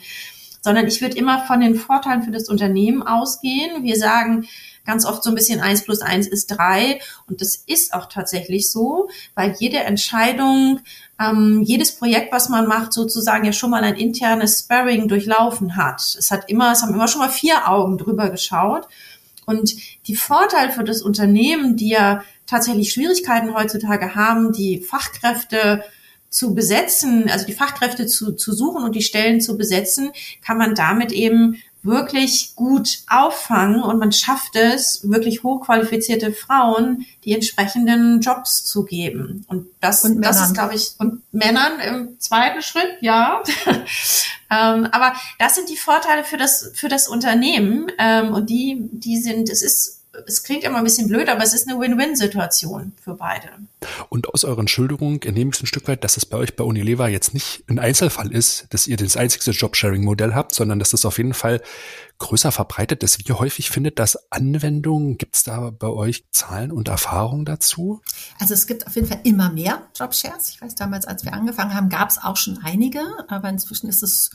[0.61, 3.85] sondern ich würde immer von den Vorteilen für das Unternehmen ausgehen.
[3.85, 4.49] Wir sagen,
[4.89, 6.99] ganz oft so ein bisschen eins plus eins ist drei.
[7.29, 10.81] Und das ist auch tatsächlich so, weil jede Entscheidung,
[11.21, 16.01] ähm, jedes Projekt, was man macht, sozusagen ja schon mal ein internes Sparring durchlaufen hat.
[16.19, 18.89] Es hat immer, es haben immer schon mal vier Augen drüber geschaut.
[19.45, 19.77] Und
[20.07, 25.85] die Vorteile für das Unternehmen, die ja tatsächlich Schwierigkeiten heutzutage haben, die Fachkräfte
[26.31, 30.13] zu besetzen, also die Fachkräfte zu, zu suchen und die Stellen zu besetzen,
[30.43, 37.33] kann man damit eben wirklich gut auffangen und man schafft es, wirklich hochqualifizierte Frauen die
[37.33, 39.45] entsprechenden Jobs zu geben.
[39.49, 43.43] Und das, und das ist, glaube ich, und Männern im zweiten Schritt, ja.
[44.51, 47.91] ähm, aber das sind die Vorteile für das, für das Unternehmen.
[47.99, 51.55] Ähm, und die, die sind, es ist es klingt immer ein bisschen blöd, aber es
[51.55, 53.49] ist eine Win-Win-Situation für beide.
[54.09, 57.09] Und aus euren Schilderungen entnehme ich ein Stück weit, dass es bei euch bei Unilever
[57.09, 61.19] jetzt nicht ein Einzelfall ist, dass ihr das einzigste Job-Sharing-Modell habt, sondern dass das auf
[61.19, 61.61] jeden Fall
[62.19, 63.29] größer verbreitet ist.
[63.29, 65.19] Wie häufig findet das Anwendung?
[65.19, 68.03] Gibt es da bei euch Zahlen und Erfahrungen dazu?
[68.39, 70.49] Also es gibt auf jeden Fall immer mehr Jobshares.
[70.49, 74.03] Ich weiß, damals, als wir angefangen haben, gab es auch schon einige, aber inzwischen ist
[74.03, 74.31] es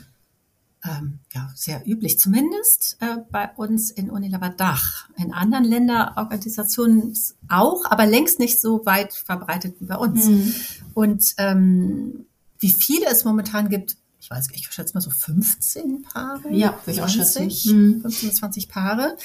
[0.85, 5.07] ähm, ja, sehr üblich, zumindest äh, bei uns in Unilever Dach.
[5.17, 7.17] In anderen Länderorganisationen
[7.47, 10.25] auch, aber längst nicht so weit verbreitet wie bei uns.
[10.27, 10.53] Mhm.
[10.93, 12.25] Und ähm,
[12.59, 16.49] wie viele es momentan gibt, ich weiß, ich schätze mal so 15 Paare.
[16.51, 18.01] Ja, 20, mhm.
[18.01, 19.17] 15 bis 20 Paare.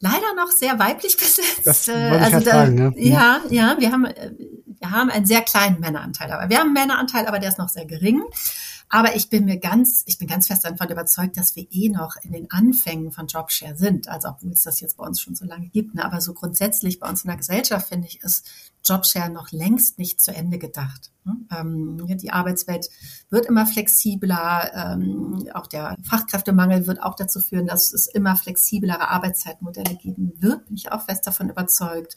[0.00, 1.62] Leider noch sehr weiblich besetzt.
[1.64, 2.94] Das äh, ich also da, fragen, ne?
[2.96, 4.32] ja, ja, wir haben, äh,
[4.66, 7.68] wir haben einen sehr kleinen Männeranteil, aber wir haben einen Männeranteil, aber der ist noch
[7.68, 8.22] sehr gering.
[8.90, 12.16] Aber ich bin mir ganz, ich bin ganz fest davon überzeugt, dass wir eh noch
[12.22, 14.08] in den Anfängen von Jobshare sind.
[14.08, 15.94] Also obwohl es das jetzt bei uns schon so lange gibt.
[15.94, 16.04] Ne?
[16.04, 18.46] Aber so grundsätzlich bei uns in der Gesellschaft finde ich, ist
[18.84, 21.12] Jobshare noch längst nicht zu Ende gedacht.
[21.24, 21.36] Ne?
[21.54, 22.88] Ähm, die Arbeitswelt
[23.28, 24.72] wird immer flexibler.
[24.74, 30.64] Ähm, auch der Fachkräftemangel wird auch dazu führen, dass es immer flexiblere Arbeitszeitmodelle geben wird.
[30.66, 32.16] Bin ich auch fest davon überzeugt.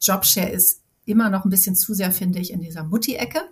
[0.00, 3.42] Jobshare ist immer noch ein bisschen zu sehr, finde ich, in dieser Mutti-Ecke.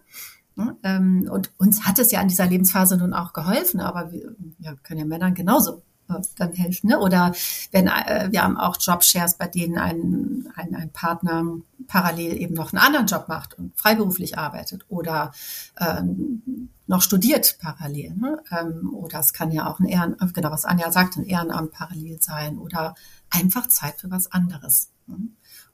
[0.56, 0.76] Ne?
[0.82, 4.74] Ähm, und uns hat es ja in dieser Lebensphase nun auch geholfen, aber wir, ja,
[4.82, 6.88] können ja Männern genauso äh, dann helfen.
[6.88, 6.98] Ne?
[6.98, 7.32] Oder
[7.72, 11.44] wenn äh, wir haben auch Jobshares, bei denen ein, ein, ein Partner
[11.86, 15.32] parallel eben noch einen anderen Job macht und freiberuflich arbeitet oder
[15.78, 18.14] ähm, noch studiert parallel.
[18.14, 18.42] Ne?
[18.50, 22.20] Ähm, oder es kann ja auch ein Ehrenamt, genau was Anja sagt, ein Ehrenamt parallel
[22.20, 22.94] sein oder
[23.30, 24.90] einfach Zeit für was anderes.
[25.06, 25.16] Ne?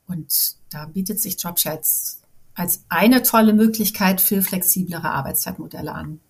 [0.07, 1.81] Und da bietet sich Jobshare
[2.57, 6.21] als eine tolle Möglichkeit für flexiblere Arbeitszeitmodelle an.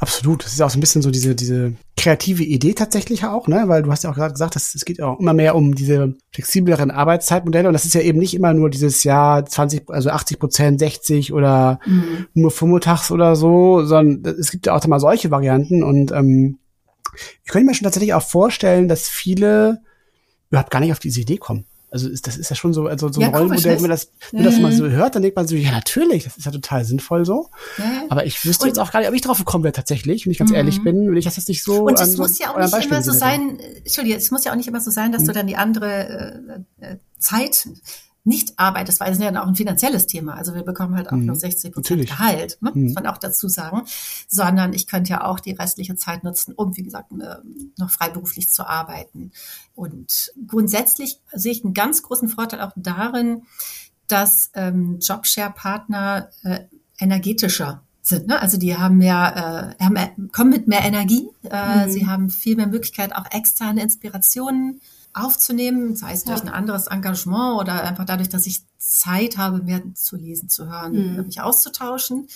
[0.00, 0.44] Absolut.
[0.44, 3.64] Das ist auch so ein bisschen so diese, diese kreative Idee tatsächlich auch, ne?
[3.66, 6.14] Weil du hast ja auch gerade gesagt, dass es geht auch immer mehr um diese
[6.32, 10.38] flexibleren Arbeitszeitmodelle und das ist ja eben nicht immer nur dieses Jahr 20, also 80
[10.38, 12.26] Prozent, 60 oder mhm.
[12.34, 16.58] nur vormittags oder so, sondern es gibt ja auch mal solche Varianten und ähm,
[17.44, 19.80] ich könnte mir schon tatsächlich auch vorstellen, dass viele
[20.50, 21.64] überhaupt gar nicht auf diese Idee kommen.
[21.92, 24.10] Also ist, das ist ja schon so, also so ein ja, Rollenmodell, wenn man das,
[24.30, 24.44] wenn mhm.
[24.46, 27.26] das mal so hört, dann denkt man so, ja natürlich, das ist ja total sinnvoll
[27.26, 27.50] so.
[27.76, 27.84] Ja.
[28.08, 30.32] Aber ich wüsste und, jetzt auch gar nicht, ob ich drauf gekommen wäre tatsächlich, wenn
[30.32, 30.56] ich ganz mhm.
[30.56, 31.84] ehrlich bin, will ich das jetzt nicht so.
[31.84, 34.56] Und es muss so, ja auch nicht immer so sein, Entschuldige, es muss ja auch
[34.56, 35.26] nicht immer so sein, dass mhm.
[35.26, 37.68] du dann die andere äh, äh Zeit
[38.24, 40.34] nicht arbeitest, weil es ist ja auch ein finanzielles Thema.
[40.34, 41.26] Also wir bekommen halt auch mhm.
[41.26, 42.70] nur 60 Prozent Gehalt, ne?
[42.72, 42.84] Mhm.
[42.84, 43.82] muss man auch dazu sagen.
[44.28, 47.36] Sondern ich könnte ja auch die restliche Zeit nutzen, um, wie gesagt, äh,
[47.78, 49.32] noch freiberuflich zu arbeiten.
[49.74, 53.42] Und grundsätzlich sehe ich einen ganz großen Vorteil auch darin,
[54.06, 56.60] dass ähm, Jobshare-Partner äh,
[56.98, 58.26] energetischer sind.
[58.26, 58.40] Ne?
[58.40, 61.28] Also die haben mehr, äh, haben, kommen mit mehr Energie.
[61.48, 61.90] Äh, mhm.
[61.90, 64.80] Sie haben viel mehr Möglichkeit, auch externe Inspirationen
[65.14, 69.82] aufzunehmen, sei es durch ein anderes Engagement oder einfach dadurch, dass ich Zeit habe, mehr
[69.94, 71.26] zu lesen, zu hören, mhm.
[71.26, 72.28] mich auszutauschen.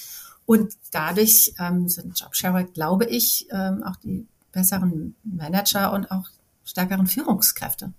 [0.44, 6.28] Und dadurch ähm, sind Jobsharer, glaube ich, ähm, auch die besseren Manager und auch
[6.64, 7.92] stärkeren Führungskräfte.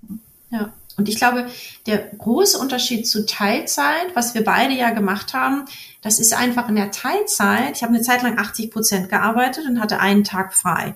[0.50, 0.74] Ja.
[0.98, 1.48] Und ich glaube,
[1.86, 5.66] der große Unterschied zu Teilzeit, was wir beide ja gemacht haben,
[6.02, 7.76] das ist einfach in der Teilzeit.
[7.76, 10.96] Ich habe eine Zeit lang 80 Prozent gearbeitet und hatte einen Tag frei.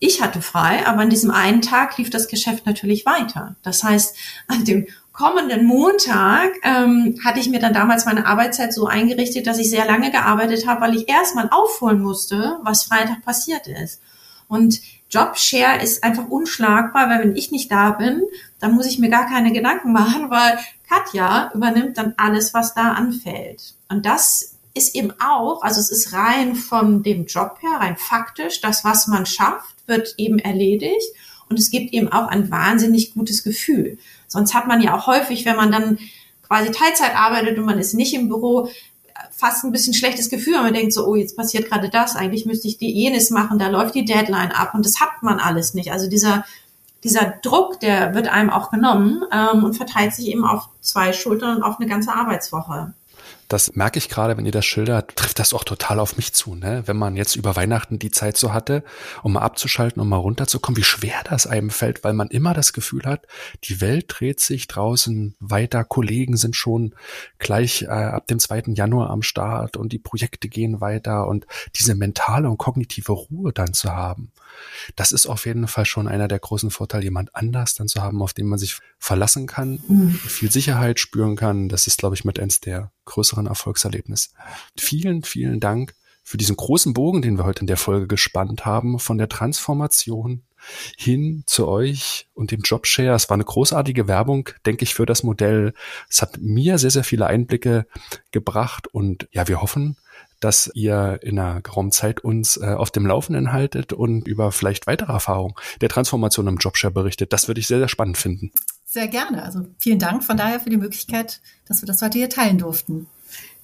[0.00, 3.56] Ich hatte frei, aber an diesem einen Tag lief das Geschäft natürlich weiter.
[3.62, 4.16] Das heißt,
[4.46, 9.58] an dem kommenden Montag ähm, hatte ich mir dann damals meine Arbeitszeit so eingerichtet, dass
[9.58, 14.00] ich sehr lange gearbeitet habe, weil ich erstmal aufholen musste, was Freitag passiert ist.
[14.46, 14.80] Und
[15.10, 18.22] Jobshare ist einfach unschlagbar, weil wenn ich nicht da bin,
[18.60, 20.58] dann muss ich mir gar keine Gedanken machen, weil
[20.88, 23.74] Katja übernimmt dann alles, was da anfällt.
[23.88, 28.60] Und das ist eben auch, also es ist rein von dem Job her, rein faktisch,
[28.60, 31.12] das, was man schafft, wird eben erledigt.
[31.48, 33.98] Und es gibt eben auch ein wahnsinnig gutes Gefühl.
[34.26, 35.98] Sonst hat man ja auch häufig, wenn man dann
[36.46, 38.68] quasi Teilzeit arbeitet und man ist nicht im Büro,
[39.30, 42.46] fast ein bisschen schlechtes Gefühl, weil man denkt so, oh, jetzt passiert gerade das, eigentlich
[42.46, 45.74] müsste ich die jenes machen, da läuft die Deadline ab und das hat man alles
[45.74, 45.92] nicht.
[45.92, 46.44] Also dieser,
[47.04, 51.56] dieser Druck, der wird einem auch genommen ähm, und verteilt sich eben auf zwei Schultern
[51.56, 52.94] und auf eine ganze Arbeitswoche
[53.48, 56.54] das merke ich gerade, wenn ihr das schildert, trifft das auch total auf mich zu.
[56.54, 56.82] Ne?
[56.86, 58.84] Wenn man jetzt über Weihnachten die Zeit so hatte,
[59.22, 62.74] um mal abzuschalten, um mal runterzukommen, wie schwer das einem fällt, weil man immer das
[62.74, 63.26] Gefühl hat,
[63.64, 66.94] die Welt dreht sich draußen weiter, Kollegen sind schon
[67.38, 68.64] gleich äh, ab dem 2.
[68.74, 73.72] Januar am Start und die Projekte gehen weiter und diese mentale und kognitive Ruhe dann
[73.72, 74.30] zu haben.
[74.96, 78.22] Das ist auf jeden Fall schon einer der großen Vorteile, jemand anders dann zu haben,
[78.22, 80.12] auf den man sich verlassen kann, mhm.
[80.14, 81.68] viel Sicherheit spüren kann.
[81.68, 84.30] Das ist, glaube ich, mit eins der größeren Erfolgserlebnisse.
[84.76, 88.98] Vielen, vielen Dank für diesen großen Bogen, den wir heute in der Folge gespannt haben,
[88.98, 90.42] von der Transformation
[90.96, 93.14] hin zu euch und dem Jobshare.
[93.14, 95.72] Es war eine großartige Werbung, denke ich, für das Modell.
[96.10, 97.86] Es hat mir sehr, sehr viele Einblicke
[98.30, 99.96] gebracht und ja, wir hoffen,
[100.40, 104.86] dass ihr in einer geraumen Zeit uns äh, auf dem Laufenden haltet und über vielleicht
[104.86, 107.32] weitere Erfahrungen der Transformation im Jobshare berichtet.
[107.32, 108.52] Das würde ich sehr, sehr spannend finden.
[108.84, 109.42] Sehr gerne.
[109.42, 113.06] Also vielen Dank von daher für die Möglichkeit, dass wir das heute hier teilen durften.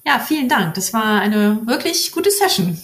[0.05, 0.75] Ja, vielen Dank.
[0.75, 2.77] Das war eine wirklich gute Session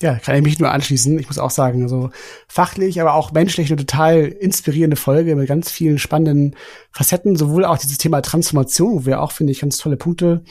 [0.00, 1.18] ja, kann ich mich nur anschließen.
[1.18, 2.10] Ich muss auch sagen, also
[2.48, 6.56] fachlich, aber auch menschlich eine total inspirierende Folge mit ganz vielen spannenden
[6.90, 10.42] Facetten, sowohl auch dieses Thema Transformation, wo wir auch, finde ich, ganz tolle Punkte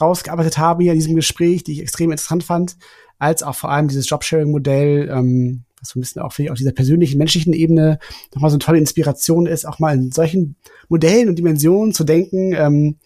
[0.00, 2.76] rausgearbeitet haben hier in diesem Gespräch, die ich extrem interessant fand,
[3.18, 6.72] als auch vor allem dieses Jobsharing-Modell, ähm, was so ein bisschen auch für auf dieser
[6.72, 7.98] persönlichen, menschlichen Ebene
[8.34, 10.56] nochmal so eine tolle Inspiration ist, auch mal in solchen
[10.88, 12.96] Modellen und Dimensionen zu denken, ähm,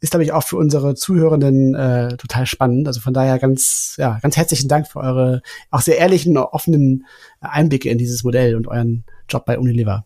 [0.00, 2.86] ist, glaube ich, auch für unsere Zuhörenden äh, total spannend.
[2.86, 7.06] Also von daher ganz, ja, ganz herzlichen Dank für eure auch sehr ehrlichen, offenen
[7.40, 10.04] Einblicke in dieses Modell und euren Job bei Unilever.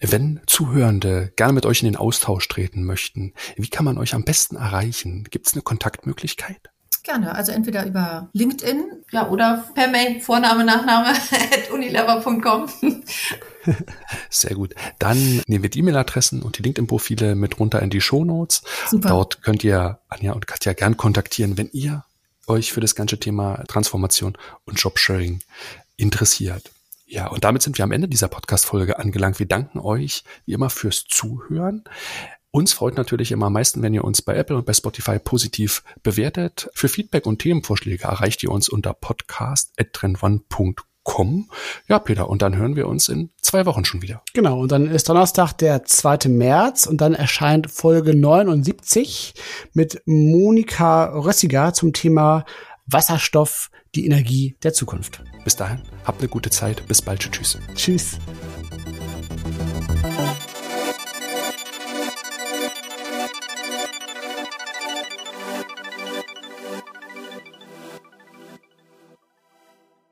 [0.00, 4.24] Wenn Zuhörende gerne mit euch in den Austausch treten möchten, wie kann man euch am
[4.24, 5.24] besten erreichen?
[5.30, 6.70] Gibt es eine Kontaktmöglichkeit?
[7.06, 8.84] Gerne, also entweder über LinkedIn.
[9.12, 11.10] Ja, oder per Mail, Vorname, Nachname
[11.54, 12.68] at unilever.com.
[14.28, 14.74] Sehr gut.
[14.98, 18.62] Dann nehmen wir die E-Mail-Adressen und die LinkedIn-Profile mit runter in die Show Notes.
[18.90, 19.10] Super.
[19.10, 22.04] Dort könnt ihr Anja und Katja gern kontaktieren, wenn ihr
[22.48, 25.38] euch für das ganze Thema Transformation und Jobsharing
[25.96, 26.72] interessiert.
[27.06, 29.38] Ja, und damit sind wir am Ende dieser Podcast-Folge angelangt.
[29.38, 31.84] Wir danken euch wie immer fürs Zuhören.
[32.56, 35.82] Uns freut natürlich immer am meisten, wenn ihr uns bei Apple und bei Spotify positiv
[36.02, 36.70] bewertet.
[36.72, 41.50] Für Feedback und Themenvorschläge erreicht ihr uns unter podcast.trendone.com.
[41.86, 44.22] Ja, Peter, und dann hören wir uns in zwei Wochen schon wieder.
[44.32, 46.30] Genau, und dann ist Donnerstag der 2.
[46.30, 49.34] März und dann erscheint Folge 79
[49.74, 52.46] mit Monika Rössiger zum Thema
[52.86, 55.22] Wasserstoff, die Energie der Zukunft.
[55.44, 56.88] Bis dahin, habt eine gute Zeit.
[56.88, 57.30] Bis bald.
[57.30, 57.58] Tschüss.
[57.74, 58.16] Tschüss.